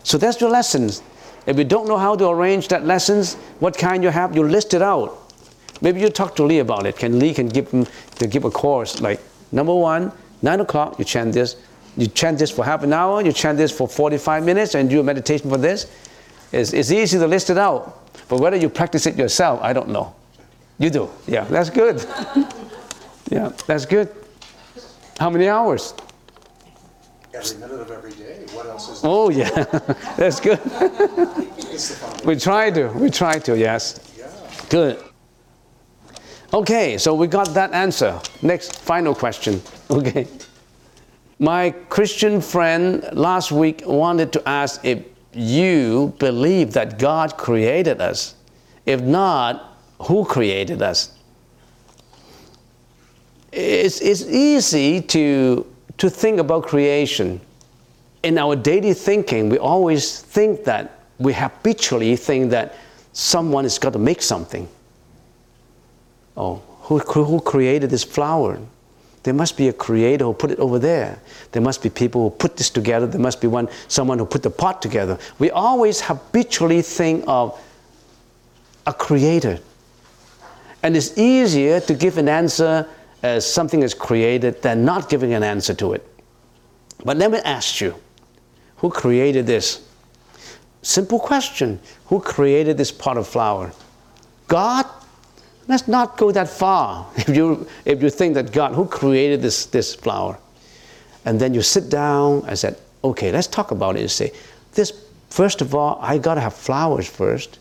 So 0.03 0.18
that's 0.18 0.41
your 0.41 0.51
lessons. 0.51 1.03
If 1.47 1.57
you 1.57 1.64
don't 1.64 1.86
know 1.86 1.99
how 1.99 2.16
to 2.16 2.30
arrange 2.30 2.66
that 2.68 2.84
lessons, 2.84 3.34
what 3.61 3.78
kind 3.78 4.03
you 4.03 4.11
have, 4.11 4.34
you 4.34 4.43
list 4.43 4.74
it 4.74 4.82
out. 4.82 5.32
Maybe 5.82 6.01
you 6.01 6.09
talk 6.09 6.34
to 6.34 6.43
Lee 6.43 6.59
about 6.59 6.84
it. 6.84 6.97
Can 6.97 7.20
Lee 7.20 7.32
can 7.32 7.49
give 7.49 7.70
him 7.70 7.86
to 8.16 8.26
give 8.26 8.45
a 8.45 8.51
course 8.51 9.01
like 9.01 9.20
number 9.53 9.74
one, 9.74 10.11
nine 10.43 10.61
o'clock, 10.61 10.99
you 10.99 11.05
chant 11.05 11.32
this. 11.32 11.57
You 11.97 12.07
chant 12.07 12.39
this 12.39 12.51
for 12.51 12.64
half 12.64 12.82
an 12.82 12.93
hour, 12.93 13.22
you 13.22 13.32
chant 13.32 13.59
this 13.59 13.72
for 13.72 13.89
45 13.89 14.45
minutes, 14.45 14.74
and 14.74 14.89
do 14.89 15.01
a 15.01 15.03
meditation 15.03 15.51
for 15.51 15.57
this. 15.59 15.91
It's, 16.53 16.72
it's 16.72 16.91
easy 16.91 17.18
to 17.18 17.26
list 17.26 17.51
it 17.51 17.59
out. 17.59 18.12
But 18.28 18.41
whether 18.41 18.57
you 18.57 18.68
practice 18.68 19.07
it 19.07 19.16
yourself, 19.16 19.61
I 19.62 19.72
don't 19.72 19.89
know. 19.89 20.14
You 20.78 20.91
do. 20.91 21.11
Yeah, 21.26 21.45
that's 21.45 21.70
good. 21.70 22.05
Yeah, 23.30 23.53
that's 23.66 23.84
good. 23.84 24.09
How 25.18 25.28
many 25.28 25.49
hours? 25.49 25.93
Every 27.34 27.59
minute 27.59 27.80
of 27.80 27.91
every 27.91 28.12
day. 28.12 28.47
What 28.53 28.66
else 28.66 28.89
is 28.89 29.01
Oh, 29.05 29.28
yeah, 29.28 29.51
that's 30.16 30.41
good. 30.41 30.59
we 32.24 32.36
try 32.36 32.70
to, 32.70 32.89
we 32.89 33.11
try 33.11 33.39
to, 33.41 33.59
yes. 33.59 34.01
Yeah. 34.16 34.30
Good. 34.70 35.05
Okay, 36.53 36.96
so 36.99 37.14
we 37.14 37.26
got 37.26 37.49
that 37.55 37.72
answer. 37.72 38.20
Next, 38.42 38.78
final 38.80 39.14
question. 39.14 39.62
Okay. 39.90 40.26
My 41.38 41.70
Christian 41.88 42.42
friend 42.42 43.09
last 43.12 43.51
week 43.53 43.82
wanted 43.86 44.32
to 44.34 44.46
ask 44.46 44.84
if 44.84 45.03
you 45.32 46.12
believe 46.18 46.74
that 46.74 46.99
God 46.99 47.38
created 47.38 48.03
us. 48.03 48.34
If 48.84 49.01
not, 49.01 49.78
who 50.01 50.26
created 50.26 50.82
us? 50.82 51.12
it's, 53.53 54.01
it's 54.01 54.24
easy 54.24 55.01
to, 55.01 55.66
to 55.99 56.11
think 56.11 56.38
about 56.38 56.64
creation. 56.64 57.40
In 58.22 58.38
our 58.38 58.57
daily 58.57 58.94
thinking, 58.94 59.49
we 59.49 59.59
always 59.59 60.20
think 60.20 60.64
that, 60.64 61.01
we 61.18 61.32
habitually 61.32 62.14
think 62.16 62.51
that 62.51 62.76
someone 63.12 63.64
has 63.64 63.78
got 63.78 63.92
to 63.92 63.99
make 63.99 64.22
something. 64.22 64.68
Oh, 66.39 66.62
who, 66.82 66.99
who 67.01 67.41
created 67.41 67.91
this 67.91 68.05
flower? 68.05 68.61
There 69.24 69.34
must 69.34 69.57
be 69.57 69.68
a 69.68 69.72
creator 69.72 70.24
who 70.24 70.32
put 70.32 70.53
it 70.53 70.61
over 70.61 70.78
there. 70.78 71.20
There 71.51 71.61
must 71.61 71.82
be 71.82 71.91
people 71.91 72.22
who 72.22 72.30
put 72.30 72.57
this 72.57 72.70
together. 72.70 73.07
There 73.07 73.20
must 73.20 73.41
be 73.41 73.49
one, 73.49 73.68
someone 73.89 74.18
who 74.18 74.24
put 74.24 74.45
the 74.45 74.51
pot 74.51 74.80
together. 74.80 75.18
We 75.41 75.51
always 75.51 76.01
habitually 76.01 76.80
think 76.80 77.24
of 77.26 77.61
a 78.86 78.95
creator. 78.95 79.59
And 80.84 80.97
it's 80.97 81.18
easier 81.18 81.80
to 81.80 81.93
give 81.93 82.16
an 82.18 82.28
answer 82.28 82.89
as 83.24 83.45
something 83.45 83.82
is 83.82 83.93
created 83.93 84.62
than 84.62 84.84
not 84.84 85.11
giving 85.11 85.34
an 85.34 85.43
answer 85.43 85.74
to 85.74 85.93
it. 85.93 86.07
But 87.05 87.16
let 87.16 87.32
me 87.32 87.39
ask 87.39 87.80
you 87.80 87.97
who 88.76 88.91
created 88.91 89.47
this? 89.47 89.84
Simple 90.82 91.18
question 91.18 91.80
Who 92.07 92.20
created 92.20 92.78
this 92.78 92.93
pot 92.93 93.18
of 93.18 93.26
flour? 93.26 93.72
God? 94.47 94.86
Let's 95.69 95.87
not 95.87 96.16
go 96.16 96.33
that 96.33 96.49
far. 96.49 97.07
If 97.16 97.37
you, 97.37 97.69
if 97.85 98.03
you 98.03 98.11
think 98.11 98.35
that 98.35 98.53
God, 98.53 98.75
who 98.75 98.87
created 98.87 99.43
this, 99.43 99.66
this 99.66 99.95
flower? 99.95 100.39
And 101.25 101.39
then 101.39 101.53
you 101.55 101.62
sit 101.62 101.91
down 101.91 102.45
and 102.49 102.59
said, 102.59 102.79
okay, 103.05 103.31
let's 103.31 103.47
talk 103.47 103.71
about 103.71 103.97
it. 103.97 104.01
You 104.01 104.09
say, 104.09 104.33
this, 104.73 104.93
first 105.29 105.61
of 105.61 105.75
all, 105.75 105.99
I 106.01 106.16
got 106.19 106.35
to 106.35 106.41
have 106.41 106.55
flowers 106.55 107.07
first. 107.07 107.59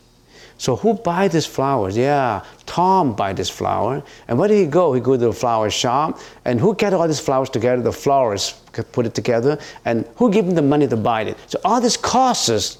So 0.56 0.74
who 0.74 0.94
buy 0.94 1.28
these 1.28 1.46
flowers? 1.46 1.96
Yeah, 1.96 2.44
Tom 2.66 3.14
buy 3.14 3.32
this 3.32 3.48
flower. 3.48 4.02
And 4.26 4.38
where 4.38 4.48
did 4.48 4.58
he 4.58 4.66
go? 4.66 4.92
He 4.92 5.00
go 5.00 5.12
to 5.12 5.26
the 5.26 5.32
flower 5.32 5.70
shop. 5.70 6.18
And 6.44 6.58
who 6.58 6.74
get 6.74 6.92
all 6.92 7.06
these 7.06 7.20
flowers 7.20 7.48
together? 7.48 7.80
The 7.80 7.92
florists 7.92 8.58
put 8.92 9.06
it 9.06 9.14
together. 9.14 9.58
And 9.84 10.04
who 10.16 10.32
give 10.32 10.46
him 10.46 10.56
the 10.56 10.62
money 10.62 10.88
to 10.88 10.96
buy 10.96 11.22
it? 11.22 11.36
So 11.46 11.60
all 11.64 11.80
these 11.80 11.96
costs, 11.96 12.78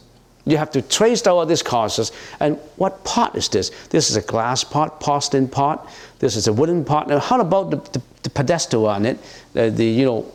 you 0.51 0.57
have 0.57 0.71
to 0.73 0.83
trace 0.83 1.27
all 1.27 1.45
these 1.47 1.63
causes 1.63 2.13
And 2.41 2.59
what 2.77 3.05
pot 3.05 3.37
is 3.37 3.49
this? 3.49 3.71
This 3.91 4.11
is 4.11 4.17
a 4.17 4.23
glass 4.23 4.65
pot, 4.65 5.01
porcelain 5.01 5.49
pot. 5.49 5.89
This 6.19 6.37
is 6.37 6.47
a 6.47 6.53
wooden 6.53 6.85
pot. 6.85 7.09
Now, 7.09 7.19
how 7.19 7.41
about 7.41 7.71
the, 7.71 7.77
the, 7.77 8.03
the 8.23 8.31
pedestal 8.31 8.87
on 8.87 9.07
it? 9.07 9.19
The, 9.53 9.71
the, 9.71 9.85
you 9.85 10.05
know, 10.05 10.33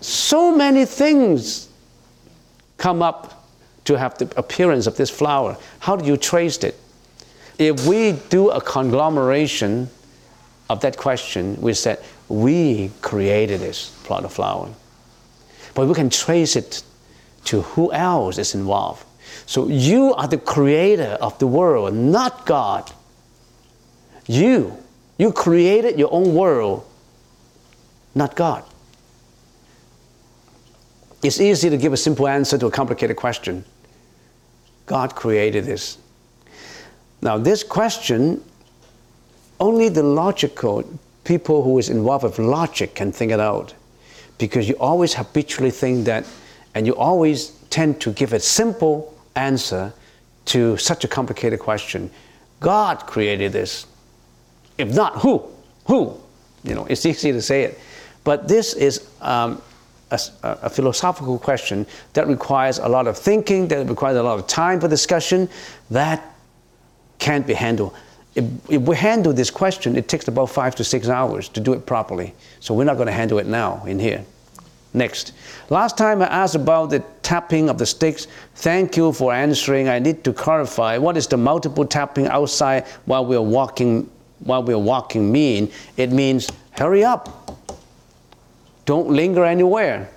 so 0.00 0.54
many 0.54 0.84
things 0.84 1.68
come 2.76 3.02
up 3.02 3.46
to 3.84 3.98
have 3.98 4.18
the 4.18 4.32
appearance 4.36 4.86
of 4.86 4.96
this 4.96 5.10
flower. 5.10 5.56
How 5.80 5.96
do 5.96 6.04
you 6.04 6.16
trace 6.16 6.58
it? 6.58 6.78
If 7.58 7.86
we 7.86 8.12
do 8.28 8.50
a 8.50 8.60
conglomeration 8.60 9.88
of 10.68 10.80
that 10.80 10.96
question, 10.96 11.60
we 11.60 11.74
said, 11.74 12.02
we 12.28 12.90
created 13.02 13.60
this 13.60 13.90
plot 14.04 14.24
of 14.24 14.32
flower. 14.32 14.70
But 15.74 15.86
we 15.86 15.94
can 15.94 16.10
trace 16.10 16.56
it 16.56 16.82
to 17.44 17.62
who 17.62 17.92
else 17.92 18.38
is 18.38 18.54
involved. 18.54 19.04
So 19.46 19.68
you 19.68 20.14
are 20.14 20.28
the 20.28 20.38
creator 20.38 21.18
of 21.20 21.38
the 21.38 21.46
world, 21.46 21.94
not 21.94 22.46
God. 22.46 22.90
You, 24.26 24.76
you 25.18 25.32
created 25.32 25.98
your 25.98 26.12
own 26.12 26.34
world, 26.34 26.86
not 28.14 28.36
God. 28.36 28.64
It's 31.22 31.40
easy 31.40 31.70
to 31.70 31.76
give 31.76 31.92
a 31.92 31.96
simple 31.96 32.26
answer 32.26 32.58
to 32.58 32.66
a 32.66 32.70
complicated 32.70 33.16
question. 33.16 33.64
God 34.86 35.14
created 35.14 35.64
this. 35.64 35.98
Now, 37.20 37.38
this 37.38 37.62
question, 37.62 38.42
only 39.60 39.88
the 39.88 40.02
logical 40.02 40.84
people 41.24 41.62
who 41.62 41.78
is 41.78 41.88
involved 41.88 42.24
with 42.24 42.38
logic 42.40 42.96
can 42.96 43.12
think 43.12 43.30
it 43.30 43.38
out. 43.38 43.74
Because 44.38 44.68
you 44.68 44.74
always 44.80 45.14
habitually 45.14 45.70
think 45.70 46.06
that, 46.06 46.26
and 46.74 46.86
you 46.86 46.96
always 46.96 47.52
tend 47.70 48.00
to 48.00 48.12
give 48.12 48.32
a 48.32 48.40
simple 48.40 49.14
answer 49.36 49.92
to 50.46 50.76
such 50.76 51.04
a 51.04 51.08
complicated 51.08 51.60
question. 51.60 52.10
God 52.60 53.06
created 53.06 53.52
this. 53.52 53.86
If 54.78 54.94
not, 54.94 55.16
who? 55.18 55.44
Who? 55.86 56.18
You 56.64 56.74
know, 56.74 56.84
it's 56.86 57.04
easy 57.06 57.32
to 57.32 57.42
say 57.42 57.62
it. 57.64 57.80
But 58.24 58.48
this 58.48 58.74
is 58.74 59.08
um, 59.20 59.60
a, 60.10 60.20
a, 60.42 60.70
philosophical 60.70 61.38
question 61.38 61.86
that 62.12 62.28
requires 62.28 62.78
a 62.78 62.88
lot 62.88 63.06
of 63.06 63.18
thinking, 63.18 63.68
that 63.68 63.88
requires 63.88 64.16
a 64.16 64.22
lot 64.22 64.38
of 64.38 64.46
time 64.46 64.80
for 64.80 64.86
discussion, 64.86 65.48
that 65.90 66.22
can't 67.18 67.46
be 67.46 67.54
handled. 67.54 67.94
If, 68.34 68.44
if, 68.70 68.82
we 68.82 68.96
handle 68.96 69.32
this 69.32 69.50
question, 69.50 69.96
it 69.96 70.08
takes 70.08 70.28
about 70.28 70.46
five 70.46 70.74
to 70.76 70.84
six 70.84 71.08
hours 71.08 71.48
to 71.50 71.60
do 71.60 71.72
it 71.72 71.84
properly. 71.84 72.34
So 72.60 72.74
we're 72.74 72.84
not 72.84 72.96
going 72.96 73.06
to 73.06 73.12
handle 73.12 73.38
it 73.38 73.46
now 73.46 73.84
in 73.84 73.98
here. 73.98 74.24
Next. 74.94 75.32
Last 75.70 75.96
time 75.96 76.20
I 76.22 76.26
asked 76.26 76.54
about 76.54 76.90
the 76.90 77.02
tapping 77.32 77.70
of 77.70 77.78
the 77.78 77.86
sticks. 77.86 78.26
Thank 78.56 78.94
you 78.98 79.10
for 79.10 79.32
answering. 79.32 79.88
I 79.88 79.98
need 79.98 80.22
to 80.24 80.34
clarify 80.34 80.98
what 80.98 81.16
is 81.16 81.26
the 81.26 81.38
multiple 81.38 81.86
tapping 81.86 82.26
outside 82.26 82.84
while 83.06 83.24
we're 83.24 83.40
walking 83.40 84.10
while 84.40 84.62
we're 84.62 84.84
walking 84.92 85.32
mean? 85.32 85.72
It 85.96 86.12
means 86.12 86.50
hurry 86.72 87.04
up. 87.04 87.22
Don't 88.84 89.08
linger 89.08 89.46
anywhere. 89.46 90.10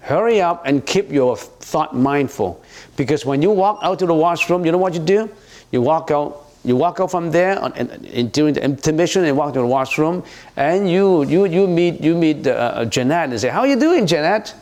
Hurry 0.00 0.42
up 0.42 0.66
and 0.66 0.84
keep 0.84 1.10
your 1.10 1.34
thought 1.36 1.96
mindful. 1.96 2.62
Because 2.94 3.24
when 3.24 3.40
you 3.40 3.50
walk 3.50 3.78
out 3.82 3.98
to 4.00 4.06
the 4.06 4.14
washroom, 4.14 4.66
you 4.66 4.72
know 4.72 4.82
what 4.84 4.92
you 4.92 5.00
do? 5.00 5.30
You 5.72 5.80
walk 5.80 6.10
out 6.10 6.30
You 6.62 6.76
walk 6.76 7.00
out 7.00 7.10
from 7.10 7.32
there 7.32 7.56
on, 7.64 7.72
in, 7.72 7.88
in, 8.04 8.28
during 8.36 8.52
the 8.52 8.62
intermission 8.62 9.24
and 9.24 9.34
walk 9.34 9.54
to 9.54 9.60
the 9.64 9.72
washroom, 9.78 10.22
and 10.56 10.90
you 10.94 11.24
you 11.24 11.46
you 11.56 11.64
meet 11.66 12.04
you 12.04 12.12
meet 12.14 12.46
uh, 12.46 12.84
Jeanette 12.84 13.30
and 13.32 13.40
say, 13.40 13.48
"How 13.48 13.60
are 13.64 13.70
you 13.72 13.80
doing, 13.80 14.04
Jeanette? 14.04 14.52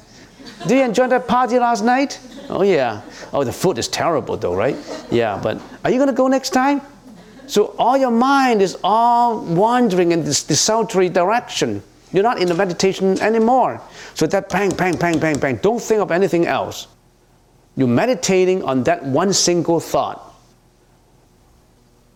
Do 0.67 0.77
you 0.77 0.85
enjoy 0.85 1.09
that 1.09 1.29
party 1.29 1.59
last 1.59 1.85
night? 1.85 2.19
Oh 2.49 2.63
yeah. 2.63 3.03
Oh, 3.33 3.45
the 3.45 3.53
food 3.53 3.79
is 3.79 3.89
terrible 3.89 4.37
though, 4.37 4.55
right? 4.55 4.77
Yeah, 5.11 5.39
but 5.43 5.61
are 5.85 5.91
you 5.91 5.99
gonna 5.99 6.13
go 6.13 6.29
next 6.29 6.51
time? 6.51 6.81
So 7.47 7.75
all 7.79 7.97
your 7.97 8.11
mind 8.11 8.61
is 8.61 8.77
all 8.85 9.41
wandering 9.41 10.13
in 10.13 10.25
this 10.25 10.45
desultory 10.45 11.09
direction. 11.09 11.83
You're 12.13 12.23
not 12.23 12.41
in 12.41 12.49
the 12.49 12.55
meditation 12.55 13.21
anymore. 13.21 13.81
So 14.15 14.27
that 14.27 14.49
bang, 14.49 14.71
bang, 14.71 14.97
bang, 14.97 15.19
bang, 15.19 15.39
bang. 15.39 15.57
Don't 15.57 15.81
think 15.81 16.01
of 16.01 16.11
anything 16.11 16.47
else. 16.47 16.87
You're 17.77 17.89
meditating 17.89 18.65
on 18.65 18.83
that 18.85 19.05
one 19.05 19.33
single 19.33 19.81
thought. 19.81 20.35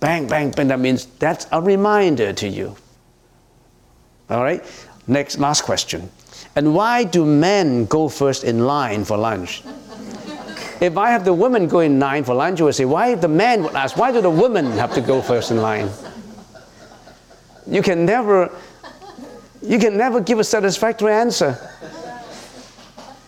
Bang, 0.00 0.26
bang, 0.26 0.50
bang. 0.50 0.68
That 0.68 0.80
means 0.80 1.06
that's 1.06 1.46
a 1.52 1.60
reminder 1.60 2.32
to 2.32 2.48
you. 2.48 2.74
All 4.28 4.42
right? 4.42 4.64
Next, 5.06 5.38
last 5.38 5.62
question. 5.62 6.10
And 6.54 6.74
why 6.74 7.04
do 7.04 7.24
men 7.24 7.86
go 7.86 8.08
first 8.08 8.44
in 8.44 8.66
line 8.66 9.04
for 9.04 9.16
lunch? 9.16 9.62
if 10.82 10.98
I 10.98 11.10
have 11.10 11.24
the 11.24 11.32
women 11.32 11.68
go 11.68 11.78
in 11.78 12.00
line 12.00 12.24
for 12.24 12.34
lunch, 12.34 12.58
you 12.58 12.64
would 12.64 12.74
say, 12.74 12.84
why 12.84 13.14
the 13.14 13.28
men 13.28 13.62
would 13.62 13.74
ask, 13.74 13.96
why 13.96 14.10
do 14.10 14.20
the 14.20 14.28
women 14.28 14.66
have 14.72 14.92
to 14.94 15.00
go 15.00 15.22
first 15.22 15.52
in 15.52 15.62
line? 15.62 15.88
You 17.68 17.82
can 17.82 18.04
never, 18.04 18.50
you 19.62 19.78
can 19.78 19.96
never 19.96 20.20
give 20.20 20.40
a 20.40 20.44
satisfactory 20.44 21.12
answer. 21.12 21.52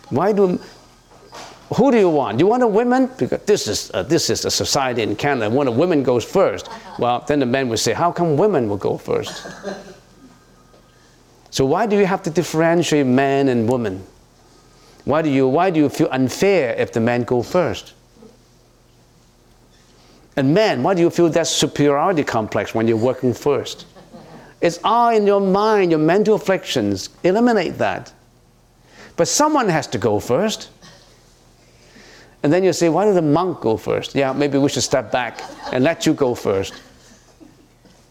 Why 0.09 0.33
do, 0.33 0.59
who 1.73 1.91
do 1.91 1.97
you 1.97 2.09
want? 2.09 2.39
You 2.39 2.47
want 2.47 2.61
a 2.61 2.67
women? 2.67 3.09
Because 3.17 3.41
this 3.43 3.69
is, 3.69 3.89
uh, 3.93 4.03
this 4.03 4.29
is 4.29 4.43
a 4.43 4.51
society 4.51 5.01
in 5.01 5.15
Canada. 5.15 5.49
When 5.49 5.67
a 5.67 5.71
woman 5.71 6.03
goes 6.03 6.25
first, 6.25 6.67
well, 6.99 7.23
then 7.25 7.39
the 7.39 7.45
men 7.45 7.69
would 7.69 7.79
say, 7.79 7.93
how 7.93 8.11
come 8.11 8.35
women 8.35 8.67
will 8.67 8.77
go 8.77 8.97
first? 8.97 9.47
So 11.55 11.63
why 11.63 11.85
do 11.85 11.97
you 11.97 12.05
have 12.05 12.21
to 12.23 12.29
differentiate 12.29 13.05
man 13.05 13.47
and 13.47 13.69
woman? 13.69 14.05
Why 15.05 15.21
do 15.21 15.29
you, 15.29 15.47
why 15.47 15.69
do 15.69 15.79
you 15.79 15.87
feel 15.87 16.09
unfair 16.11 16.75
if 16.77 16.91
the 16.91 16.99
man 16.99 17.23
go 17.23 17.41
first? 17.41 17.93
And 20.35 20.53
man, 20.53 20.83
why 20.83 20.95
do 20.95 21.01
you 21.01 21.09
feel 21.09 21.29
that 21.29 21.47
superiority 21.47 22.25
complex 22.25 22.75
when 22.75 22.89
you're 22.89 22.97
working 22.97 23.33
first? 23.33 23.85
It's 24.59 24.81
all 24.83 25.11
in 25.11 25.25
your 25.25 25.39
mind, 25.39 25.91
your 25.91 25.99
mental 26.01 26.35
afflictions. 26.35 27.07
Eliminate 27.23 27.77
that. 27.77 28.11
But 29.15 29.29
someone 29.29 29.69
has 29.69 29.87
to 29.87 29.97
go 29.97 30.19
first. 30.19 30.67
And 32.43 32.51
then 32.51 32.65
you 32.65 32.73
say, 32.73 32.89
why 32.89 33.05
did 33.05 33.15
the 33.15 33.21
monk 33.21 33.61
go 33.61 33.77
first? 33.77 34.13
Yeah, 34.13 34.33
maybe 34.33 34.57
we 34.57 34.67
should 34.67 34.83
step 34.83 35.09
back 35.09 35.41
and 35.71 35.85
let 35.85 36.05
you 36.05 36.13
go 36.13 36.35
first. 36.35 36.73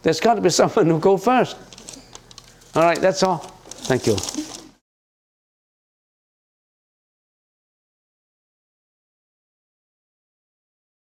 There's 0.02 0.18
got 0.18 0.36
to 0.36 0.40
be 0.40 0.48
someone 0.48 0.86
who 0.86 0.98
go 0.98 1.18
first. 1.18 1.73
All 2.74 2.82
right, 2.82 3.00
that's 3.00 3.22
all. 3.22 3.38
Thank 3.86 4.06
you. 4.06 4.53